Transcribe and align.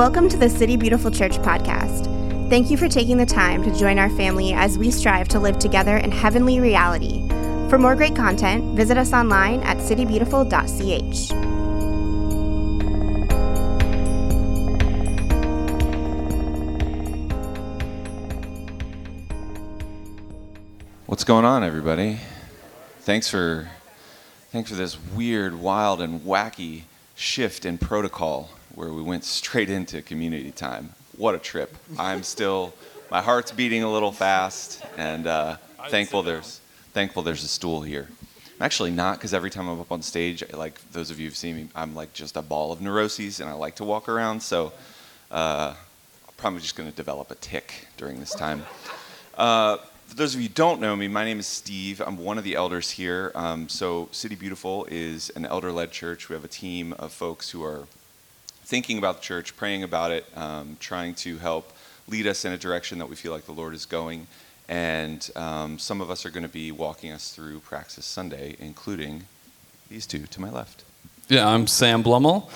Welcome 0.00 0.30
to 0.30 0.38
the 0.38 0.48
City 0.48 0.78
Beautiful 0.78 1.10
Church 1.10 1.32
podcast. 1.32 2.06
Thank 2.48 2.70
you 2.70 2.78
for 2.78 2.88
taking 2.88 3.18
the 3.18 3.26
time 3.26 3.62
to 3.62 3.78
join 3.78 3.98
our 3.98 4.08
family 4.08 4.54
as 4.54 4.78
we 4.78 4.90
strive 4.90 5.28
to 5.28 5.38
live 5.38 5.58
together 5.58 5.98
in 5.98 6.10
heavenly 6.10 6.58
reality. 6.58 7.28
For 7.68 7.78
more 7.78 7.94
great 7.94 8.16
content, 8.16 8.74
visit 8.78 8.96
us 8.96 9.12
online 9.12 9.60
at 9.60 9.76
citybeautiful.ch. 9.76 11.32
What's 21.04 21.24
going 21.24 21.44
on, 21.44 21.62
everybody? 21.62 22.20
Thanks 23.00 23.28
for 23.28 23.68
thanks 24.50 24.70
for 24.70 24.76
this 24.76 24.96
weird, 24.98 25.60
wild, 25.60 26.00
and 26.00 26.22
wacky 26.22 26.84
shift 27.14 27.66
in 27.66 27.76
protocol 27.76 28.48
where 28.80 28.94
we 28.94 29.02
went 29.02 29.24
straight 29.24 29.68
into 29.68 30.00
community 30.00 30.50
time. 30.50 30.88
What 31.18 31.34
a 31.34 31.38
trip! 31.38 31.76
I'm 31.98 32.22
still, 32.22 32.72
my 33.10 33.20
heart's 33.20 33.52
beating 33.52 33.82
a 33.82 33.92
little 33.92 34.10
fast, 34.10 34.82
and 34.96 35.26
uh, 35.26 35.58
thankful 35.90 36.22
there's 36.22 36.60
thankful 36.94 37.22
there's 37.22 37.44
a 37.44 37.48
stool 37.48 37.82
here. 37.82 38.08
I'm 38.56 38.62
actually 38.62 38.90
not 38.90 39.18
because 39.18 39.34
every 39.34 39.50
time 39.50 39.68
I'm 39.68 39.80
up 39.80 39.92
on 39.92 40.00
stage, 40.00 40.42
like 40.54 40.80
those 40.92 41.10
of 41.10 41.20
you 41.20 41.26
who've 41.26 41.36
seen 41.36 41.56
me, 41.56 41.68
I'm 41.74 41.94
like 41.94 42.14
just 42.14 42.38
a 42.38 42.42
ball 42.42 42.72
of 42.72 42.80
neuroses, 42.80 43.40
and 43.40 43.50
I 43.50 43.52
like 43.52 43.74
to 43.76 43.84
walk 43.84 44.08
around. 44.08 44.42
So 44.42 44.72
uh, 45.30 45.74
I'm 46.26 46.34
probably 46.38 46.60
just 46.60 46.74
going 46.74 46.88
to 46.88 46.96
develop 46.96 47.30
a 47.30 47.34
tic 47.34 47.86
during 47.98 48.18
this 48.18 48.34
time. 48.34 48.62
Uh, 49.36 49.76
for 50.06 50.16
those 50.16 50.34
of 50.34 50.40
you 50.40 50.48
who 50.48 50.54
don't 50.54 50.80
know 50.80 50.96
me, 50.96 51.06
my 51.06 51.24
name 51.26 51.38
is 51.38 51.46
Steve. 51.46 52.00
I'm 52.00 52.16
one 52.16 52.38
of 52.38 52.44
the 52.44 52.54
elders 52.54 52.90
here. 52.90 53.30
Um, 53.34 53.68
so, 53.68 54.08
City 54.10 54.36
Beautiful 54.36 54.86
is 54.90 55.30
an 55.36 55.44
elder 55.44 55.70
led 55.70 55.92
church. 55.92 56.30
We 56.30 56.34
have 56.34 56.44
a 56.44 56.48
team 56.48 56.94
of 56.94 57.12
folks 57.12 57.50
who 57.50 57.62
are 57.62 57.86
thinking 58.70 58.98
about 58.98 59.16
the 59.16 59.22
church, 59.22 59.56
praying 59.56 59.82
about 59.82 60.12
it, 60.12 60.24
um, 60.36 60.76
trying 60.78 61.12
to 61.12 61.38
help 61.38 61.72
lead 62.06 62.24
us 62.24 62.44
in 62.44 62.52
a 62.52 62.56
direction 62.56 62.98
that 62.98 63.08
we 63.10 63.16
feel 63.16 63.32
like 63.32 63.44
the 63.44 63.52
Lord 63.52 63.74
is 63.74 63.84
going. 63.84 64.28
And 64.68 65.28
um, 65.34 65.76
some 65.80 66.00
of 66.00 66.08
us 66.08 66.24
are 66.24 66.30
going 66.30 66.44
to 66.44 66.52
be 66.52 66.70
walking 66.70 67.10
us 67.10 67.34
through 67.34 67.58
Praxis 67.60 68.06
Sunday, 68.06 68.54
including 68.60 69.24
these 69.88 70.06
two 70.06 70.20
to 70.20 70.40
my 70.40 70.50
left. 70.50 70.84
Yeah, 71.26 71.48
I'm 71.48 71.66
Sam 71.66 72.04
Blummel. 72.04 72.48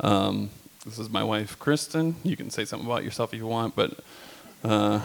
Um, 0.00 0.48
this 0.86 0.98
is 0.98 1.10
my 1.10 1.22
wife, 1.22 1.58
Kristen. 1.58 2.16
You 2.24 2.34
can 2.34 2.48
say 2.48 2.64
something 2.64 2.88
about 2.88 3.04
yourself 3.04 3.34
if 3.34 3.38
you 3.38 3.46
want, 3.46 3.76
but 3.76 4.00
uh, 4.64 5.02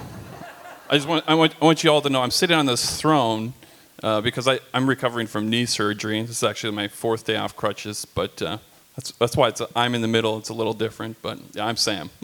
I 0.90 0.96
just 0.96 1.10
want 1.10 1.26
I, 1.28 1.34
want 1.34 1.56
I 1.62 1.66
want 1.66 1.84
you 1.84 1.92
all 1.92 2.02
to 2.02 2.10
know 2.10 2.22
I'm 2.22 2.32
sitting 2.32 2.56
on 2.56 2.68
this 2.68 3.02
throne 3.02 3.54
uh, 4.02 4.22
because 4.22 4.48
I, 4.48 4.62
I'm 4.74 4.88
recovering 4.88 5.28
from 5.28 5.50
knee 5.50 5.66
surgery. 5.66 6.22
This 6.22 6.38
is 6.38 6.44
actually 6.44 6.72
my 6.72 6.88
fourth 6.88 7.26
day 7.26 7.36
off 7.36 7.54
crutches, 7.54 8.06
but 8.06 8.42
uh, 8.42 8.60
that's, 8.96 9.12
that's 9.12 9.36
why 9.36 9.48
it's 9.48 9.62
a, 9.62 9.68
I'm 9.76 9.96
in 9.96 10.02
the 10.02 10.08
middle. 10.08 10.38
It's 10.38 10.50
a 10.50 10.54
little 10.54 10.74
different, 10.74 11.22
but 11.22 11.40
yeah, 11.54 11.66
I'm 11.66 11.78
Sam. 11.78 12.10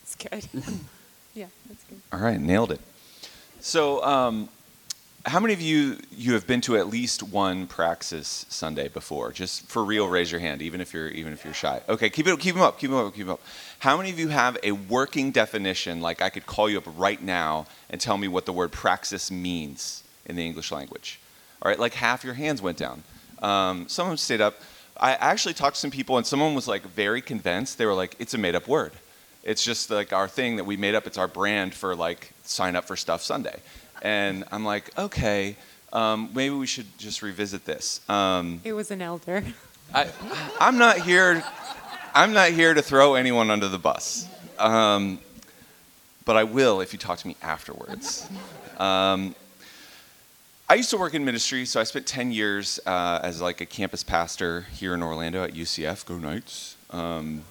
That's 0.00 0.44
good. 0.52 0.62
yeah, 1.34 1.46
that's 1.68 1.84
good. 1.84 2.00
All 2.12 2.20
right, 2.20 2.38
nailed 2.38 2.70
it. 2.70 2.80
So, 3.60 4.04
um, 4.04 4.48
how 5.24 5.38
many 5.40 5.54
of 5.54 5.60
you 5.60 5.98
you 6.10 6.34
have 6.34 6.46
been 6.46 6.60
to 6.62 6.76
at 6.76 6.88
least 6.88 7.22
one 7.22 7.66
Praxis 7.66 8.44
Sunday 8.48 8.88
before? 8.88 9.32
Just 9.32 9.66
for 9.68 9.84
real, 9.84 10.08
raise 10.08 10.30
your 10.30 10.40
hand, 10.40 10.60
even 10.62 10.80
if 10.80 10.92
you're 10.92 11.08
even 11.08 11.32
if 11.32 11.44
you're 11.44 11.54
shy. 11.54 11.80
Okay, 11.88 12.10
keep 12.10 12.26
it 12.26 12.38
keep 12.40 12.54
them 12.54 12.62
up, 12.62 12.78
keep 12.78 12.90
them 12.90 12.98
up, 12.98 13.14
keep 13.14 13.24
them 13.26 13.34
up. 13.34 13.40
How 13.78 13.96
many 13.96 14.10
of 14.10 14.18
you 14.18 14.28
have 14.28 14.58
a 14.62 14.72
working 14.72 15.30
definition? 15.30 16.00
Like 16.00 16.20
I 16.20 16.28
could 16.28 16.46
call 16.46 16.68
you 16.68 16.78
up 16.78 16.84
right 16.96 17.22
now 17.22 17.66
and 17.88 18.00
tell 18.00 18.18
me 18.18 18.28
what 18.28 18.46
the 18.46 18.52
word 18.52 18.72
praxis 18.72 19.30
means 19.30 20.02
in 20.26 20.36
the 20.36 20.44
English 20.44 20.72
language. 20.72 21.20
All 21.62 21.70
right, 21.70 21.78
like 21.78 21.94
half 21.94 22.24
your 22.24 22.34
hands 22.34 22.60
went 22.60 22.76
down. 22.76 23.04
Um, 23.42 23.88
some 23.88 24.06
of 24.06 24.10
them 24.10 24.16
stayed 24.16 24.40
up. 24.40 24.54
I 24.96 25.14
actually 25.14 25.54
talked 25.54 25.74
to 25.74 25.80
some 25.80 25.90
people, 25.90 26.16
and 26.16 26.26
someone 26.26 26.54
was 26.54 26.68
like 26.68 26.82
very 26.82 27.20
convinced. 27.20 27.76
They 27.76 27.86
were 27.86 27.94
like, 27.94 28.16
"It's 28.18 28.34
a 28.34 28.38
made-up 28.38 28.68
word. 28.68 28.92
It's 29.42 29.64
just 29.64 29.90
like 29.90 30.12
our 30.12 30.28
thing 30.28 30.56
that 30.56 30.64
we 30.64 30.76
made 30.76 30.94
up. 30.94 31.06
It's 31.06 31.18
our 31.18 31.28
brand 31.28 31.74
for 31.74 31.96
like 31.96 32.32
sign 32.44 32.76
up 32.76 32.84
for 32.84 32.96
stuff 32.96 33.20
Sunday." 33.22 33.60
And 34.00 34.44
I'm 34.52 34.64
like, 34.64 34.96
"Okay, 34.96 35.56
um, 35.92 36.30
maybe 36.34 36.54
we 36.54 36.66
should 36.66 36.86
just 36.98 37.20
revisit 37.22 37.64
this." 37.64 38.00
Um, 38.08 38.60
It 38.64 38.74
was 38.74 38.90
an 38.90 39.02
elder. 39.02 39.44
I, 39.94 40.08
I'm 40.60 40.78
not 40.78 40.98
here. 40.98 41.42
I'm 42.14 42.32
not 42.32 42.50
here 42.50 42.74
to 42.74 42.82
throw 42.82 43.14
anyone 43.14 43.50
under 43.50 43.68
the 43.68 43.78
bus, 43.78 44.26
um, 44.58 45.18
but 46.24 46.36
I 46.36 46.44
will 46.44 46.80
if 46.80 46.92
you 46.92 46.98
talk 46.98 47.18
to 47.18 47.26
me 47.26 47.36
afterwards. 47.42 48.28
Um, 48.78 49.34
I 50.68 50.74
used 50.76 50.90
to 50.90 50.96
work 50.96 51.14
in 51.14 51.24
ministry, 51.24 51.66
so 51.66 51.80
I 51.80 51.84
spent 51.84 52.06
10 52.06 52.32
years 52.32 52.80
uh, 52.86 53.20
as 53.22 53.42
like 53.42 53.60
a 53.60 53.66
campus 53.66 54.02
pastor 54.02 54.62
here 54.72 54.94
in 54.94 55.02
Orlando 55.02 55.44
at 55.44 55.52
UCF. 55.52 56.06
Go 56.06 56.16
Knights! 56.16 56.76
Um, 56.90 57.42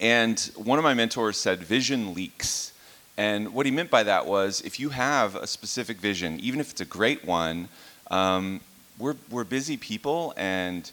and 0.00 0.40
one 0.56 0.78
of 0.78 0.84
my 0.84 0.94
mentors 0.94 1.36
said, 1.36 1.60
"Vision 1.60 2.14
leaks." 2.14 2.72
And 3.16 3.52
what 3.52 3.66
he 3.66 3.72
meant 3.72 3.90
by 3.90 4.04
that 4.04 4.26
was, 4.26 4.60
if 4.62 4.80
you 4.80 4.88
have 4.90 5.36
a 5.36 5.46
specific 5.46 5.98
vision, 5.98 6.40
even 6.40 6.60
if 6.60 6.70
it's 6.70 6.80
a 6.80 6.86
great 6.86 7.24
one, 7.24 7.68
um, 8.10 8.60
we're 8.98 9.16
we're 9.28 9.44
busy 9.44 9.76
people, 9.76 10.32
and 10.36 10.90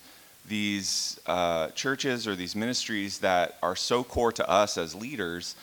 these 0.47 1.19
uh, 1.27 1.69
churches 1.69 2.27
or 2.27 2.35
these 2.35 2.55
ministries 2.55 3.19
that 3.19 3.57
are 3.63 3.75
so 3.75 4.03
core 4.03 4.31
to 4.33 4.49
us 4.49 4.77
as 4.77 4.95
leaders 4.95 5.55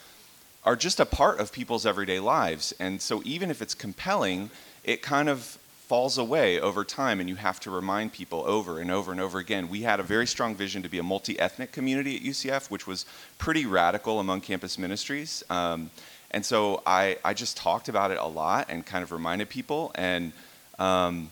are 0.65 0.77
just 0.77 1.01
a 1.01 1.07
part 1.07 1.41
of 1.41 1.53
people's 1.53 1.85
everyday 1.85 2.21
lives. 2.21 2.73
And 2.81 3.01
so, 3.03 3.23
even 3.25 3.51
if 3.51 3.61
it's 3.61 3.75
compelling, 3.75 4.51
it 4.89 5.03
kind 5.03 5.29
of 5.29 5.59
falls 5.87 6.17
away 6.17 6.59
over 6.59 6.83
time, 6.83 7.21
and 7.21 7.29
you 7.29 7.37
have 7.37 7.61
to 7.61 7.71
remind 7.71 8.11
people 8.11 8.43
over 8.47 8.81
and 8.81 8.91
over 8.91 9.13
and 9.13 9.21
over 9.21 9.39
again. 9.39 9.69
We 9.69 9.83
had 9.83 10.01
a 10.01 10.03
very 10.03 10.27
strong 10.27 10.55
vision 10.55 10.83
to 10.83 10.89
be 10.89 10.99
a 10.99 11.03
multi 11.03 11.39
ethnic 11.39 11.73
community 11.73 12.17
at 12.17 12.23
UCF, 12.23 12.71
which 12.71 12.87
was 12.87 13.05
pretty 13.37 13.67
radical 13.67 14.19
among 14.19 14.41
campus 14.41 14.79
ministries. 14.79 15.45
Um, 15.51 15.91
and 16.31 16.45
so, 16.45 16.83
I, 16.87 17.19
I 17.23 17.35
just 17.35 17.59
talked 17.59 17.91
about 17.91 18.11
it 18.13 18.19
a 18.19 18.27
lot 18.27 18.69
and 18.71 18.85
kind 18.85 19.03
of 19.03 19.13
reminded 19.13 19.51
people. 19.51 19.93
And 19.95 20.33
um, 20.79 21.29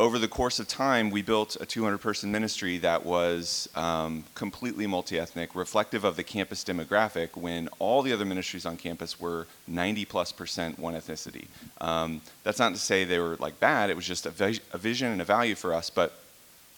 over 0.00 0.18
the 0.18 0.26
course 0.26 0.58
of 0.58 0.66
time, 0.66 1.10
we 1.10 1.20
built 1.20 1.58
a 1.60 1.66
200 1.66 1.98
person 1.98 2.32
ministry 2.32 2.78
that 2.78 3.04
was 3.04 3.68
um, 3.74 4.24
completely 4.34 4.86
multi 4.86 5.20
ethnic, 5.20 5.54
reflective 5.54 6.04
of 6.04 6.16
the 6.16 6.24
campus 6.24 6.64
demographic 6.64 7.36
when 7.36 7.68
all 7.78 8.00
the 8.00 8.10
other 8.10 8.24
ministries 8.24 8.64
on 8.64 8.78
campus 8.78 9.20
were 9.20 9.46
90 9.68 10.06
plus 10.06 10.32
percent 10.32 10.78
one 10.78 10.94
ethnicity. 10.94 11.48
Um, 11.82 12.22
that's 12.44 12.58
not 12.58 12.72
to 12.72 12.80
say 12.80 13.04
they 13.04 13.18
were 13.18 13.36
like 13.36 13.60
bad, 13.60 13.90
it 13.90 13.94
was 13.94 14.06
just 14.06 14.24
a, 14.24 14.60
a 14.72 14.78
vision 14.78 15.12
and 15.12 15.20
a 15.20 15.24
value 15.24 15.54
for 15.54 15.74
us, 15.74 15.90
but 15.90 16.14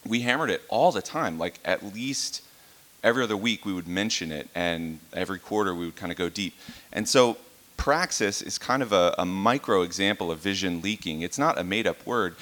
we 0.04 0.22
hammered 0.22 0.50
it 0.50 0.62
all 0.68 0.90
the 0.90 1.00
time. 1.00 1.38
Like 1.38 1.60
at 1.64 1.94
least 1.94 2.42
every 3.04 3.22
other 3.22 3.36
week, 3.36 3.64
we 3.64 3.72
would 3.72 3.86
mention 3.86 4.32
it, 4.32 4.48
and 4.52 4.98
every 5.12 5.38
quarter, 5.38 5.72
we 5.76 5.84
would 5.84 5.96
kind 5.96 6.10
of 6.10 6.18
go 6.18 6.28
deep. 6.28 6.54
And 6.92 7.08
so, 7.08 7.36
praxis 7.76 8.42
is 8.42 8.58
kind 8.58 8.82
of 8.82 8.92
a, 8.92 9.14
a 9.16 9.24
micro 9.24 9.82
example 9.82 10.32
of 10.32 10.40
vision 10.40 10.82
leaking. 10.82 11.22
It's 11.22 11.38
not 11.38 11.56
a 11.56 11.62
made 11.62 11.86
up 11.86 12.04
word 12.04 12.34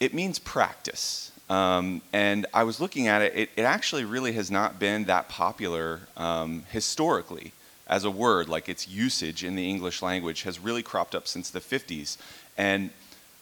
it 0.00 0.14
means 0.14 0.38
practice. 0.38 1.32
Um, 1.48 2.02
and 2.12 2.46
I 2.52 2.64
was 2.64 2.80
looking 2.80 3.06
at 3.06 3.22
it, 3.22 3.36
it, 3.36 3.50
it, 3.56 3.62
actually 3.62 4.04
really 4.04 4.32
has 4.32 4.50
not 4.50 4.80
been 4.80 5.04
that 5.04 5.28
popular 5.28 6.00
um, 6.16 6.64
historically 6.70 7.52
as 7.86 8.04
a 8.04 8.10
word, 8.10 8.48
like 8.48 8.68
its 8.68 8.88
usage 8.88 9.44
in 9.44 9.54
the 9.54 9.68
English 9.68 10.02
language 10.02 10.42
has 10.42 10.58
really 10.58 10.82
cropped 10.82 11.14
up 11.14 11.28
since 11.28 11.50
the 11.50 11.60
50s. 11.60 12.16
And 12.58 12.90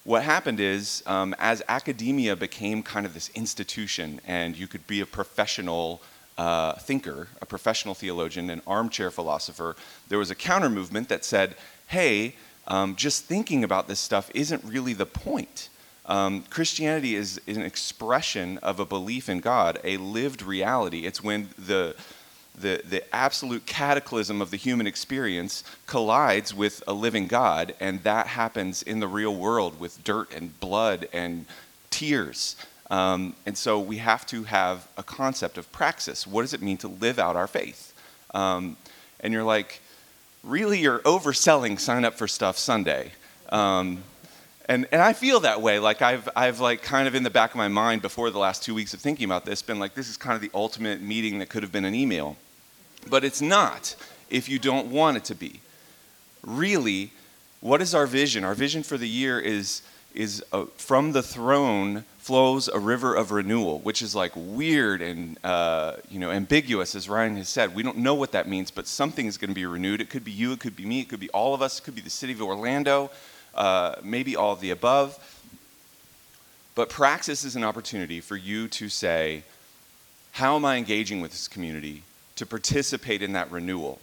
what 0.04 0.22
happened 0.22 0.60
is, 0.60 1.02
um, 1.06 1.34
as 1.38 1.62
academia 1.66 2.36
became 2.36 2.82
kind 2.82 3.06
of 3.06 3.14
this 3.14 3.30
institution, 3.34 4.20
and 4.26 4.54
you 4.54 4.66
could 4.66 4.86
be 4.86 5.00
a 5.00 5.06
professional 5.06 6.02
uh, 6.36 6.74
thinker, 6.74 7.28
a 7.40 7.46
professional 7.46 7.94
theologian, 7.94 8.50
an 8.50 8.60
armchair 8.66 9.10
philosopher, 9.10 9.76
there 10.08 10.18
was 10.18 10.30
a 10.30 10.34
counter 10.34 10.68
movement 10.68 11.08
that 11.08 11.24
said, 11.24 11.54
hey, 11.86 12.34
um, 12.66 12.96
just 12.96 13.24
thinking 13.24 13.64
about 13.64 13.88
this 13.88 14.00
stuff 14.00 14.30
isn't 14.34 14.62
really 14.64 14.92
the 14.92 15.06
point. 15.06 15.70
Um, 16.06 16.42
Christianity 16.50 17.14
is, 17.14 17.40
is, 17.46 17.56
an 17.56 17.62
expression 17.62 18.58
of 18.58 18.78
a 18.78 18.84
belief 18.84 19.28
in 19.28 19.40
God, 19.40 19.78
a 19.84 19.96
lived 19.96 20.42
reality. 20.42 21.06
It's 21.06 21.22
when 21.22 21.48
the, 21.58 21.96
the, 22.58 22.82
the 22.88 23.14
absolute 23.14 23.64
cataclysm 23.64 24.42
of 24.42 24.50
the 24.50 24.58
human 24.58 24.86
experience 24.86 25.64
collides 25.86 26.52
with 26.52 26.82
a 26.86 26.92
living 26.92 27.26
God, 27.26 27.74
and 27.80 28.02
that 28.02 28.26
happens 28.26 28.82
in 28.82 29.00
the 29.00 29.08
real 29.08 29.34
world 29.34 29.80
with 29.80 30.04
dirt 30.04 30.34
and 30.34 30.58
blood 30.60 31.08
and 31.12 31.46
tears. 31.88 32.56
Um, 32.90 33.34
and 33.46 33.56
so 33.56 33.80
we 33.80 33.96
have 33.96 34.26
to 34.26 34.44
have 34.44 34.86
a 34.98 35.02
concept 35.02 35.56
of 35.56 35.72
praxis. 35.72 36.26
What 36.26 36.42
does 36.42 36.52
it 36.52 36.60
mean 36.60 36.76
to 36.78 36.88
live 36.88 37.18
out 37.18 37.34
our 37.34 37.46
faith? 37.46 37.94
Um, 38.34 38.76
and 39.20 39.32
you're 39.32 39.42
like, 39.42 39.80
really, 40.42 40.80
you're 40.80 40.98
overselling 41.00 41.80
sign 41.80 42.04
up 42.04 42.14
for 42.14 42.28
stuff 42.28 42.58
Sunday. 42.58 43.12
Um, 43.48 44.04
and, 44.66 44.86
and 44.92 45.02
I 45.02 45.12
feel 45.12 45.40
that 45.40 45.60
way. 45.60 45.78
Like 45.78 46.02
I've, 46.02 46.28
I've 46.34 46.60
like 46.60 46.82
kind 46.82 47.06
of 47.06 47.14
in 47.14 47.22
the 47.22 47.30
back 47.30 47.50
of 47.50 47.56
my 47.56 47.68
mind 47.68 48.02
before 48.02 48.30
the 48.30 48.38
last 48.38 48.62
two 48.62 48.74
weeks 48.74 48.94
of 48.94 49.00
thinking 49.00 49.24
about 49.24 49.44
this, 49.44 49.62
been 49.62 49.78
like, 49.78 49.94
this 49.94 50.08
is 50.08 50.16
kind 50.16 50.34
of 50.34 50.40
the 50.40 50.50
ultimate 50.54 51.00
meeting 51.00 51.38
that 51.38 51.48
could 51.48 51.62
have 51.62 51.72
been 51.72 51.84
an 51.84 51.94
email. 51.94 52.36
But 53.08 53.24
it's 53.24 53.42
not 53.42 53.94
if 54.30 54.48
you 54.48 54.58
don't 54.58 54.90
want 54.90 55.16
it 55.16 55.24
to 55.24 55.34
be. 55.34 55.60
Really, 56.42 57.12
what 57.60 57.82
is 57.82 57.94
our 57.94 58.06
vision? 58.06 58.44
Our 58.44 58.54
vision 58.54 58.82
for 58.82 58.96
the 58.96 59.08
year 59.08 59.38
is, 59.38 59.82
is 60.14 60.42
a, 60.52 60.66
from 60.66 61.12
the 61.12 61.22
throne 61.22 62.04
flows 62.18 62.68
a 62.68 62.78
river 62.78 63.14
of 63.14 63.32
renewal, 63.32 63.80
which 63.80 64.00
is 64.00 64.14
like 64.14 64.32
weird 64.34 65.02
and 65.02 65.38
uh, 65.44 65.96
you 66.10 66.18
know 66.18 66.30
ambiguous, 66.30 66.94
as 66.94 67.06
Ryan 67.06 67.36
has 67.36 67.50
said. 67.50 67.74
We 67.74 67.82
don't 67.82 67.98
know 67.98 68.14
what 68.14 68.32
that 68.32 68.48
means, 68.48 68.70
but 68.70 68.86
something 68.86 69.26
is 69.26 69.36
going 69.36 69.50
to 69.50 69.54
be 69.54 69.66
renewed. 69.66 70.00
It 70.00 70.08
could 70.08 70.24
be 70.24 70.32
you, 70.32 70.52
it 70.52 70.60
could 70.60 70.74
be 70.74 70.86
me, 70.86 71.00
it 71.00 71.08
could 71.10 71.20
be 71.20 71.28
all 71.30 71.52
of 71.52 71.60
us, 71.60 71.78
it 71.78 71.82
could 71.82 71.94
be 71.94 72.00
the 72.00 72.08
city 72.08 72.32
of 72.32 72.40
Orlando, 72.40 73.10
uh, 73.54 73.96
maybe 74.02 74.36
all 74.36 74.52
of 74.52 74.60
the 74.60 74.70
above. 74.70 75.18
But 76.74 76.88
praxis 76.88 77.44
is 77.44 77.56
an 77.56 77.64
opportunity 77.64 78.20
for 78.20 78.36
you 78.36 78.68
to 78.68 78.88
say, 78.88 79.44
how 80.32 80.56
am 80.56 80.64
I 80.64 80.76
engaging 80.76 81.20
with 81.20 81.30
this 81.30 81.46
community 81.46 82.02
to 82.36 82.44
participate 82.44 83.22
in 83.22 83.32
that 83.32 83.50
renewal? 83.52 84.00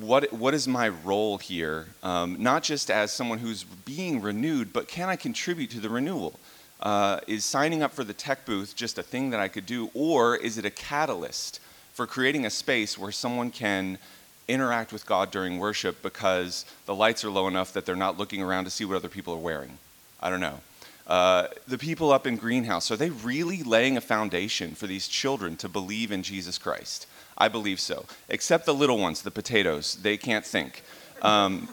What, 0.00 0.32
what 0.32 0.52
is 0.52 0.66
my 0.66 0.88
role 0.88 1.38
here? 1.38 1.86
Um, 2.02 2.42
not 2.42 2.62
just 2.62 2.90
as 2.90 3.12
someone 3.12 3.38
who's 3.38 3.62
being 3.62 4.20
renewed, 4.20 4.72
but 4.72 4.88
can 4.88 5.08
I 5.08 5.16
contribute 5.16 5.70
to 5.70 5.80
the 5.80 5.88
renewal? 5.88 6.38
Uh, 6.80 7.20
is 7.26 7.44
signing 7.44 7.82
up 7.82 7.92
for 7.92 8.04
the 8.04 8.12
tech 8.12 8.44
booth 8.44 8.76
just 8.76 8.98
a 8.98 9.02
thing 9.02 9.30
that 9.30 9.40
I 9.40 9.48
could 9.48 9.66
do, 9.66 9.90
or 9.94 10.36
is 10.36 10.58
it 10.58 10.64
a 10.64 10.70
catalyst 10.70 11.60
for 11.92 12.06
creating 12.06 12.46
a 12.46 12.50
space 12.50 12.96
where 12.98 13.10
someone 13.10 13.50
can 13.50 13.98
interact 14.48 14.92
with 14.92 15.06
God 15.06 15.30
during 15.30 15.58
worship 15.58 16.02
because 16.02 16.64
the 16.86 16.94
lights 16.94 17.24
are 17.24 17.30
low 17.30 17.46
enough 17.46 17.72
that 17.74 17.86
they're 17.86 17.96
not 17.96 18.18
looking 18.18 18.42
around 18.42 18.64
to 18.64 18.70
see 18.70 18.84
what 18.84 18.96
other 18.96 19.08
people 19.08 19.34
are 19.34 19.38
wearing? 19.38 19.78
I 20.20 20.30
don't 20.30 20.40
know. 20.40 20.60
Uh, 21.06 21.46
the 21.66 21.78
people 21.78 22.12
up 22.12 22.26
in 22.26 22.36
Greenhouse, 22.36 22.90
are 22.90 22.96
they 22.96 23.10
really 23.10 23.62
laying 23.62 23.96
a 23.96 24.00
foundation 24.00 24.74
for 24.74 24.86
these 24.86 25.08
children 25.08 25.56
to 25.56 25.68
believe 25.68 26.12
in 26.12 26.22
Jesus 26.22 26.58
Christ? 26.58 27.06
I 27.36 27.48
believe 27.48 27.80
so. 27.80 28.04
Except 28.28 28.66
the 28.66 28.74
little 28.74 28.98
ones, 28.98 29.22
the 29.22 29.30
potatoes, 29.30 29.96
they 30.02 30.16
can't 30.16 30.44
think. 30.44 30.82
Um, 31.22 31.68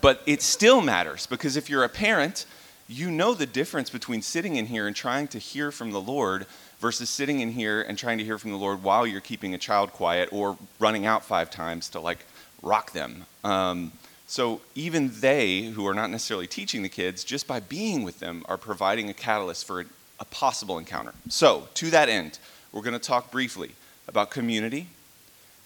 but 0.00 0.22
it 0.26 0.42
still 0.42 0.80
matters 0.80 1.26
because 1.26 1.56
if 1.56 1.70
you're 1.70 1.84
a 1.84 1.88
parent, 1.88 2.46
you 2.88 3.10
know 3.10 3.34
the 3.34 3.46
difference 3.46 3.90
between 3.90 4.22
sitting 4.22 4.56
in 4.56 4.66
here 4.66 4.86
and 4.86 4.94
trying 4.94 5.28
to 5.28 5.38
hear 5.38 5.72
from 5.72 5.90
the 5.90 6.00
Lord 6.00 6.46
versus 6.78 7.10
sitting 7.10 7.40
in 7.40 7.52
here 7.52 7.82
and 7.82 7.98
trying 7.98 8.18
to 8.18 8.24
hear 8.24 8.38
from 8.38 8.52
the 8.52 8.56
Lord 8.56 8.82
while 8.82 9.06
you're 9.06 9.20
keeping 9.20 9.54
a 9.54 9.58
child 9.58 9.92
quiet 9.92 10.28
or 10.32 10.56
running 10.78 11.06
out 11.06 11.24
five 11.24 11.50
times 11.50 11.88
to 11.90 12.00
like 12.00 12.24
rock 12.62 12.92
them. 12.92 13.26
Um, 13.42 13.92
so 14.26 14.60
even 14.74 15.10
they, 15.20 15.62
who 15.62 15.86
are 15.86 15.94
not 15.94 16.10
necessarily 16.10 16.46
teaching 16.46 16.82
the 16.82 16.88
kids, 16.88 17.24
just 17.24 17.46
by 17.46 17.60
being 17.60 18.02
with 18.02 18.18
them, 18.18 18.44
are 18.48 18.56
providing 18.56 19.08
a 19.08 19.14
catalyst 19.14 19.66
for 19.66 19.84
a 20.18 20.24
possible 20.24 20.78
encounter. 20.78 21.14
So 21.28 21.68
to 21.74 21.90
that 21.90 22.08
end, 22.08 22.38
we're 22.72 22.82
going 22.82 22.92
to 22.94 22.98
talk 22.98 23.30
briefly 23.30 23.72
about 24.08 24.30
community, 24.30 24.88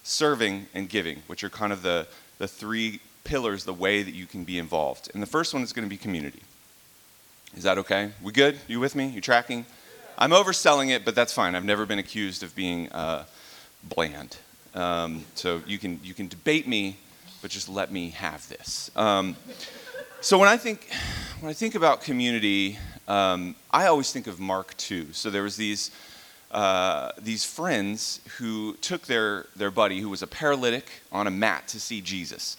serving, 0.03 0.67
and 0.75 0.89
giving, 0.89 1.23
which 1.27 1.43
are 1.43 1.51
kind 1.51 1.73
of 1.73 1.83
the, 1.83 2.07
the 2.39 2.49
three 2.49 3.01
pillars, 3.25 3.65
the 3.65 3.75
way 3.75 4.03
that 4.03 4.15
you 4.15 4.27
can 4.27 4.45
be 4.45 4.59
involved. 4.59 5.11
And 5.13 5.23
the 5.23 5.27
first 5.27 5.55
one 5.55 5.63
is 5.63 5.73
going 5.73 5.87
to 5.87 5.91
be 5.91 5.97
community. 5.97 6.43
Is 7.57 7.65
that 7.65 7.79
okay? 7.79 8.11
We 8.23 8.33
good? 8.33 8.59
You 8.69 8.81
with 8.81 8.95
me? 8.95 9.09
You 9.09 9.21
tracking? 9.21 9.67
I'm 10.19 10.31
overselling 10.31 10.91
it, 10.91 11.05
but 11.05 11.15
that's 11.15 11.33
fine. 11.33 11.55
I've 11.55 11.65
never 11.65 11.87
been 11.87 11.99
accused 11.99 12.43
of 12.43 12.55
being 12.55 12.91
uh, 12.93 13.25
bland. 13.83 14.37
Um, 14.75 15.25
so 15.35 15.63
you 15.67 15.79
can, 15.79 16.01
you 16.03 16.15
can 16.15 16.29
debate 16.29 16.69
me 16.69 16.97
but 17.43 17.51
just 17.51 17.69
let 17.69 17.91
me 17.91 18.11
have 18.11 18.47
this. 18.49 18.91
Um, 18.97 19.37
so 20.21 20.39
when 20.39 20.49
I 20.49 20.57
think 20.57 20.89
when 21.41 21.51
I 21.51 21.55
think 21.55 21.75
about 21.75 22.03
community, 22.03 22.79
um, 23.09 23.57
I 23.71 23.87
always 23.87 24.13
think 24.13 24.27
of 24.27 24.39
Mark 24.39 24.75
II. 24.91 25.13
So 25.13 25.31
there 25.31 25.43
was 25.43 25.57
these 25.57 25.91
uh, 26.51 27.13
these 27.19 27.45
friends 27.45 28.21
who 28.39 28.75
took 28.81 29.03
their 29.03 29.47
their 29.57 29.71
buddy 29.71 30.01
who 30.01 30.11
was 30.11 30.23
a 30.23 30.27
paralytic 30.27 30.91
on 31.11 31.27
a 31.27 31.31
mat 31.31 31.69
to 31.69 31.81
see 31.81 32.01
Jesus, 32.01 32.57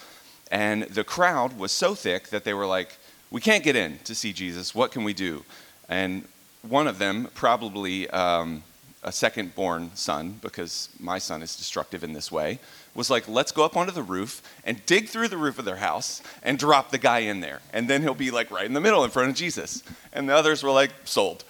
and 0.50 0.84
the 0.84 1.04
crowd 1.04 1.58
was 1.58 1.72
so 1.72 1.94
thick 1.94 2.30
that 2.30 2.44
they 2.44 2.54
were 2.54 2.66
like, 2.66 2.98
"We 3.32 3.42
can't 3.42 3.64
get 3.64 3.76
in 3.76 3.98
to 4.04 4.14
see 4.14 4.34
Jesus. 4.34 4.76
What 4.76 4.92
can 4.92 5.04
we 5.04 5.14
do?" 5.14 5.44
And 5.90 6.28
one 6.62 6.88
of 6.88 7.00
them, 7.00 7.28
probably 7.34 8.10
um, 8.12 8.64
a 9.04 9.12
second 9.12 9.56
born 9.56 9.92
son, 9.96 10.40
because 10.42 10.90
my 11.00 11.18
son 11.18 11.42
is 11.42 11.56
destructive 11.56 12.04
in 12.04 12.14
this 12.14 12.32
way, 12.32 12.60
was 12.94 13.10
like, 13.10 13.28
let's 13.28 13.52
go 13.52 13.64
up 13.64 13.76
onto 13.76 13.92
the 13.92 14.04
roof 14.04 14.42
and 14.64 14.86
dig 14.86 15.08
through 15.08 15.28
the 15.28 15.38
roof 15.38 15.58
of 15.58 15.66
their 15.66 15.78
house 15.78 16.22
and 16.44 16.60
drop 16.60 16.92
the 16.92 16.98
guy 16.98 17.20
in 17.20 17.40
there. 17.40 17.62
And 17.74 17.90
then 17.90 18.02
he'll 18.02 18.14
be 18.14 18.32
like 18.32 18.52
right 18.52 18.66
in 18.66 18.74
the 18.74 18.82
middle 18.82 19.04
in 19.04 19.10
front 19.10 19.30
of 19.30 19.36
Jesus. 19.36 19.82
And 20.14 20.30
the 20.30 20.36
others 20.36 20.62
were 20.62 20.72
like, 20.72 20.92
sold. 21.06 21.44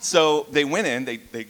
So 0.00 0.46
they 0.50 0.64
went 0.64 0.86
in, 0.86 1.04
they, 1.04 1.16
they 1.16 1.46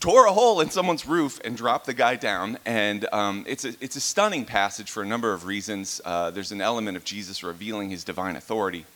tore 0.00 0.26
a 0.26 0.32
hole 0.32 0.60
in 0.60 0.70
someone's 0.70 1.06
roof 1.06 1.40
and 1.44 1.56
dropped 1.56 1.86
the 1.86 1.94
guy 1.94 2.16
down. 2.16 2.58
And 2.64 3.06
um, 3.12 3.44
it's, 3.46 3.64
a, 3.64 3.74
it's 3.80 3.96
a 3.96 4.00
stunning 4.00 4.44
passage 4.44 4.90
for 4.90 5.02
a 5.02 5.06
number 5.06 5.32
of 5.32 5.44
reasons. 5.44 6.00
Uh, 6.04 6.30
there's 6.30 6.50
an 6.50 6.60
element 6.60 6.96
of 6.96 7.04
Jesus 7.04 7.44
revealing 7.44 7.90
his 7.90 8.02
divine 8.02 8.34
authority. 8.34 8.86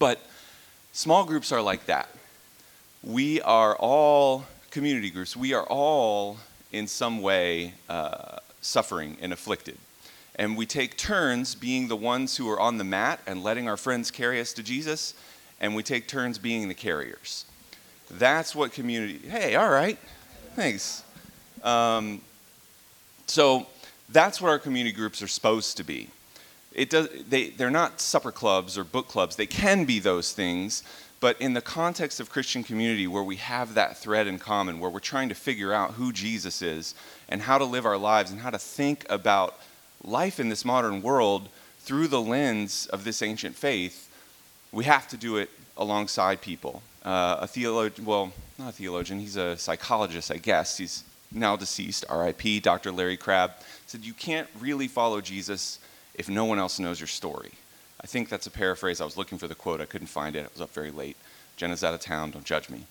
But 0.00 0.18
small 0.92 1.24
groups 1.24 1.52
are 1.52 1.62
like 1.62 1.86
that. 1.86 2.08
We 3.04 3.40
are 3.42 3.76
all 3.76 4.46
community 4.72 5.10
groups, 5.10 5.36
we 5.36 5.52
are 5.52 5.64
all 5.64 6.38
in 6.72 6.86
some 6.86 7.22
way 7.22 7.74
uh, 7.88 8.38
suffering 8.60 9.16
and 9.20 9.32
afflicted. 9.32 9.76
And 10.36 10.56
we 10.56 10.64
take 10.64 10.96
turns 10.96 11.54
being 11.54 11.88
the 11.88 11.96
ones 11.96 12.36
who 12.36 12.48
are 12.48 12.58
on 12.58 12.78
the 12.78 12.84
mat 12.84 13.20
and 13.26 13.42
letting 13.42 13.68
our 13.68 13.76
friends 13.76 14.10
carry 14.10 14.40
us 14.40 14.52
to 14.54 14.62
Jesus, 14.62 15.14
and 15.60 15.74
we 15.74 15.82
take 15.82 16.08
turns 16.08 16.38
being 16.38 16.68
the 16.68 16.74
carriers. 16.74 17.44
That's 18.10 18.54
what 18.54 18.72
community, 18.72 19.18
hey, 19.28 19.54
all 19.56 19.68
right, 19.68 19.98
thanks. 20.54 21.04
Um, 21.62 22.22
so 23.26 23.66
that's 24.08 24.40
what 24.40 24.48
our 24.48 24.58
community 24.58 24.94
groups 24.94 25.20
are 25.20 25.28
supposed 25.28 25.76
to 25.76 25.84
be. 25.84 26.08
It 26.72 26.90
does, 26.90 27.08
they, 27.28 27.50
they're 27.50 27.70
not 27.70 28.00
supper 28.00 28.32
clubs 28.32 28.78
or 28.78 28.84
book 28.84 29.08
clubs. 29.08 29.36
They 29.36 29.46
can 29.46 29.84
be 29.84 29.98
those 29.98 30.32
things, 30.32 30.82
but 31.18 31.40
in 31.40 31.52
the 31.52 31.60
context 31.60 32.20
of 32.20 32.30
Christian 32.30 32.62
community, 32.62 33.06
where 33.06 33.22
we 33.22 33.36
have 33.36 33.74
that 33.74 33.98
thread 33.98 34.26
in 34.26 34.38
common, 34.38 34.78
where 34.78 34.90
we're 34.90 35.00
trying 35.00 35.28
to 35.30 35.34
figure 35.34 35.72
out 35.72 35.92
who 35.92 36.12
Jesus 36.12 36.62
is 36.62 36.94
and 37.28 37.42
how 37.42 37.58
to 37.58 37.64
live 37.64 37.86
our 37.86 37.98
lives 37.98 38.30
and 38.30 38.40
how 38.40 38.50
to 38.50 38.58
think 38.58 39.04
about 39.10 39.58
life 40.04 40.40
in 40.40 40.48
this 40.48 40.64
modern 40.64 41.02
world 41.02 41.48
through 41.80 42.08
the 42.08 42.20
lens 42.20 42.86
of 42.86 43.04
this 43.04 43.22
ancient 43.22 43.56
faith, 43.56 44.08
we 44.72 44.84
have 44.84 45.08
to 45.08 45.16
do 45.16 45.36
it 45.36 45.50
alongside 45.76 46.40
people. 46.40 46.82
Uh, 47.04 47.38
a 47.40 47.46
theologian, 47.46 48.04
well, 48.06 48.32
not 48.58 48.68
a 48.68 48.72
theologian, 48.72 49.18
he's 49.18 49.36
a 49.36 49.56
psychologist, 49.56 50.30
I 50.30 50.36
guess. 50.36 50.76
He's 50.76 51.04
now 51.32 51.56
deceased, 51.56 52.04
RIP, 52.10 52.62
Dr. 52.62 52.92
Larry 52.92 53.16
Crabb, 53.16 53.52
said, 53.86 54.04
You 54.04 54.14
can't 54.14 54.48
really 54.58 54.88
follow 54.88 55.20
Jesus 55.20 55.78
if 56.20 56.28
no 56.28 56.44
one 56.44 56.58
else 56.58 56.78
knows 56.78 57.00
your 57.00 57.06
story. 57.06 57.52
I 57.98 58.06
think 58.06 58.28
that's 58.28 58.46
a 58.46 58.50
paraphrase. 58.50 59.00
I 59.00 59.06
was 59.06 59.16
looking 59.16 59.38
for 59.38 59.48
the 59.48 59.54
quote, 59.54 59.80
I 59.80 59.86
couldn't 59.86 60.08
find 60.08 60.36
it. 60.36 60.44
I 60.44 60.48
was 60.52 60.60
up 60.60 60.70
very 60.74 60.90
late. 60.90 61.16
Jenna's 61.56 61.82
out 61.82 61.94
of 61.94 62.00
town, 62.00 62.30
don't 62.30 62.44
judge 62.44 62.68
me. 62.68 62.84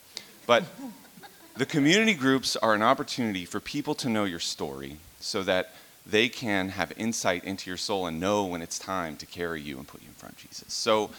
But 0.47 0.63
the 1.55 1.67
community 1.67 2.15
groups 2.15 2.55
are 2.55 2.73
an 2.73 2.81
opportunity 2.81 3.45
for 3.45 3.59
people 3.59 3.93
to 3.95 4.09
know 4.09 4.25
your 4.25 4.39
story 4.39 4.97
so 5.19 5.43
that 5.43 5.75
they 6.07 6.27
can 6.27 6.69
have 6.69 6.91
insight 6.97 7.43
into 7.43 7.69
your 7.69 7.77
soul 7.77 8.07
and 8.07 8.19
know 8.19 8.45
when 8.45 8.63
it's 8.63 8.79
time 8.79 9.15
to 9.17 9.27
carry 9.27 9.61
you 9.61 9.77
and 9.77 9.87
put 9.87 10.01
you 10.01 10.07
in 10.07 10.15
front 10.15 10.33
of 10.33 10.41
Jesus. 10.41 10.73
So 10.73 11.11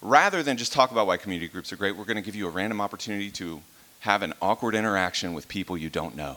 rather 0.00 0.42
than 0.42 0.56
just 0.56 0.72
talk 0.72 0.90
about 0.90 1.06
why 1.06 1.18
community 1.18 1.48
groups 1.48 1.70
are 1.70 1.76
great, 1.76 1.96
we're 1.98 2.06
going 2.06 2.16
to 2.16 2.22
give 2.22 2.34
you 2.34 2.46
a 2.46 2.50
random 2.50 2.80
opportunity 2.80 3.30
to 3.32 3.60
have 4.00 4.22
an 4.22 4.32
awkward 4.40 4.74
interaction 4.74 5.34
with 5.34 5.48
people 5.48 5.76
you 5.76 5.90
don't 5.90 6.16
know. 6.16 6.36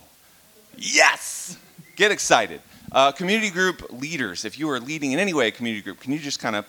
Yes! 0.77 1.57
Get 1.95 2.11
excited. 2.11 2.59
Uh, 2.91 3.09
community 3.11 3.49
group 3.49 3.85
leaders, 3.91 4.43
if 4.43 4.59
you 4.59 4.69
are 4.69 4.79
leading 4.79 5.13
in 5.13 5.19
any 5.19 5.33
way 5.33 5.47
a 5.47 5.51
community 5.51 5.81
group, 5.81 5.99
can 6.01 6.11
you 6.11 6.19
just 6.19 6.39
kind 6.39 6.57
of 6.57 6.65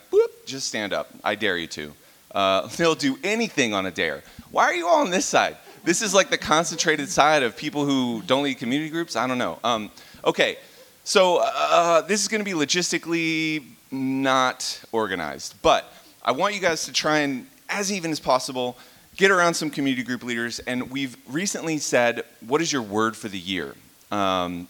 just 0.46 0.68
stand 0.68 0.92
up? 0.92 1.10
I 1.24 1.34
dare 1.34 1.56
you 1.56 1.66
to. 1.68 1.92
Uh, 2.32 2.66
they'll 2.76 2.94
do 2.94 3.18
anything 3.24 3.74
on 3.74 3.86
a 3.86 3.90
dare. 3.90 4.22
Why 4.52 4.64
are 4.64 4.74
you 4.74 4.86
all 4.86 5.00
on 5.00 5.10
this 5.10 5.26
side? 5.26 5.56
This 5.82 6.00
is 6.00 6.14
like 6.14 6.30
the 6.30 6.38
concentrated 6.38 7.08
side 7.08 7.42
of 7.42 7.56
people 7.56 7.84
who 7.84 8.22
don't 8.22 8.44
lead 8.44 8.58
community 8.58 8.88
groups. 8.88 9.16
I 9.16 9.26
don't 9.26 9.38
know. 9.38 9.58
Um, 9.64 9.90
okay, 10.24 10.58
so 11.02 11.40
uh, 11.42 12.02
this 12.02 12.22
is 12.22 12.28
going 12.28 12.44
to 12.44 12.44
be 12.44 12.56
logistically 12.56 13.64
not 13.90 14.80
organized, 14.92 15.56
but 15.60 15.92
I 16.24 16.30
want 16.30 16.54
you 16.54 16.60
guys 16.60 16.84
to 16.84 16.92
try 16.92 17.18
and, 17.18 17.48
as 17.68 17.90
even 17.90 18.12
as 18.12 18.20
possible, 18.20 18.78
get 19.16 19.32
around 19.32 19.54
some 19.54 19.70
community 19.70 20.04
group 20.04 20.22
leaders. 20.22 20.60
And 20.60 20.88
we've 20.88 21.16
recently 21.28 21.78
said, 21.78 22.22
what 22.46 22.60
is 22.62 22.72
your 22.72 22.82
word 22.82 23.16
for 23.16 23.28
the 23.28 23.38
year? 23.38 23.74
Um, 24.12 24.68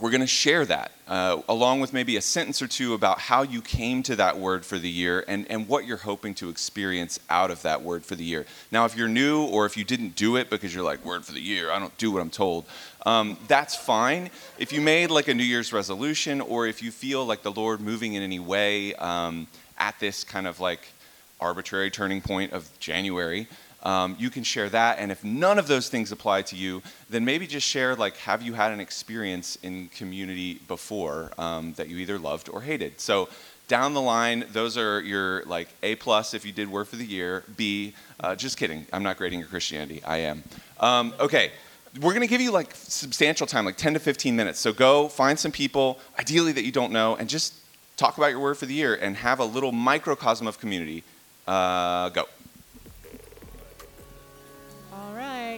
we're 0.00 0.10
going 0.10 0.20
to 0.20 0.26
share 0.28 0.64
that 0.64 0.92
uh, 1.08 1.42
along 1.48 1.80
with 1.80 1.92
maybe 1.92 2.16
a 2.16 2.20
sentence 2.20 2.62
or 2.62 2.68
two 2.68 2.94
about 2.94 3.18
how 3.18 3.42
you 3.42 3.60
came 3.60 4.02
to 4.04 4.14
that 4.14 4.38
word 4.38 4.64
for 4.64 4.78
the 4.78 4.88
year 4.88 5.24
and, 5.26 5.44
and 5.50 5.66
what 5.66 5.86
you're 5.86 5.96
hoping 5.96 6.34
to 6.34 6.48
experience 6.50 7.18
out 7.28 7.50
of 7.50 7.62
that 7.62 7.82
word 7.82 8.04
for 8.04 8.14
the 8.14 8.22
year. 8.22 8.46
Now, 8.70 8.84
if 8.84 8.96
you're 8.96 9.08
new 9.08 9.42
or 9.42 9.66
if 9.66 9.76
you 9.76 9.84
didn't 9.84 10.14
do 10.14 10.36
it 10.36 10.50
because 10.50 10.72
you're 10.72 10.84
like, 10.84 11.04
word 11.04 11.24
for 11.24 11.32
the 11.32 11.40
year, 11.40 11.72
I 11.72 11.80
don't 11.80 11.96
do 11.98 12.12
what 12.12 12.20
I'm 12.20 12.30
told, 12.30 12.66
um, 13.06 13.36
that's 13.48 13.74
fine. 13.74 14.30
If 14.58 14.72
you 14.72 14.80
made 14.80 15.10
like 15.10 15.26
a 15.26 15.34
New 15.34 15.42
Year's 15.42 15.72
resolution 15.72 16.40
or 16.40 16.68
if 16.68 16.80
you 16.80 16.92
feel 16.92 17.24
like 17.24 17.42
the 17.42 17.52
Lord 17.52 17.80
moving 17.80 18.14
in 18.14 18.22
any 18.22 18.38
way 18.38 18.94
um, 18.94 19.48
at 19.78 19.98
this 19.98 20.22
kind 20.22 20.46
of 20.46 20.60
like 20.60 20.92
arbitrary 21.40 21.90
turning 21.90 22.20
point 22.20 22.52
of 22.52 22.70
January, 22.78 23.48
um, 23.82 24.16
you 24.18 24.30
can 24.30 24.42
share 24.42 24.68
that. 24.70 24.98
And 24.98 25.12
if 25.12 25.22
none 25.22 25.58
of 25.58 25.68
those 25.68 25.88
things 25.88 26.12
apply 26.12 26.42
to 26.42 26.56
you, 26.56 26.82
then 27.08 27.24
maybe 27.24 27.46
just 27.46 27.66
share 27.66 27.94
like, 27.94 28.16
have 28.18 28.42
you 28.42 28.54
had 28.54 28.72
an 28.72 28.80
experience 28.80 29.56
in 29.62 29.88
community 29.88 30.60
before 30.66 31.30
um, 31.38 31.74
that 31.74 31.88
you 31.88 31.98
either 31.98 32.18
loved 32.18 32.48
or 32.48 32.62
hated? 32.62 33.00
So 33.00 33.28
down 33.68 33.94
the 33.94 34.00
line, 34.00 34.46
those 34.52 34.76
are 34.76 35.00
your 35.00 35.44
like 35.44 35.68
A 35.82 35.94
plus 35.96 36.34
if 36.34 36.44
you 36.44 36.52
did 36.52 36.70
word 36.70 36.88
for 36.88 36.96
the 36.96 37.04
year. 37.04 37.44
B, 37.56 37.94
uh, 38.20 38.34
just 38.34 38.56
kidding. 38.56 38.86
I'm 38.92 39.02
not 39.02 39.16
grading 39.18 39.38
your 39.38 39.48
Christianity. 39.48 40.02
I 40.04 40.18
am. 40.18 40.42
Um, 40.80 41.14
okay, 41.20 41.52
we're 42.00 42.14
gonna 42.14 42.26
give 42.26 42.40
you 42.40 42.50
like 42.50 42.74
substantial 42.74 43.46
time, 43.46 43.64
like 43.64 43.76
10 43.76 43.94
to 43.94 44.00
15 44.00 44.34
minutes. 44.34 44.58
So 44.58 44.72
go 44.72 45.08
find 45.08 45.38
some 45.38 45.52
people, 45.52 45.98
ideally 46.18 46.52
that 46.52 46.64
you 46.64 46.72
don't 46.72 46.92
know, 46.92 47.16
and 47.16 47.28
just 47.28 47.54
talk 47.96 48.16
about 48.16 48.30
your 48.30 48.40
word 48.40 48.56
for 48.56 48.66
the 48.66 48.74
year 48.74 48.94
and 48.94 49.16
have 49.16 49.38
a 49.38 49.44
little 49.44 49.72
microcosm 49.72 50.46
of 50.46 50.58
community. 50.58 51.04
Uh, 51.46 52.08
go. 52.10 52.24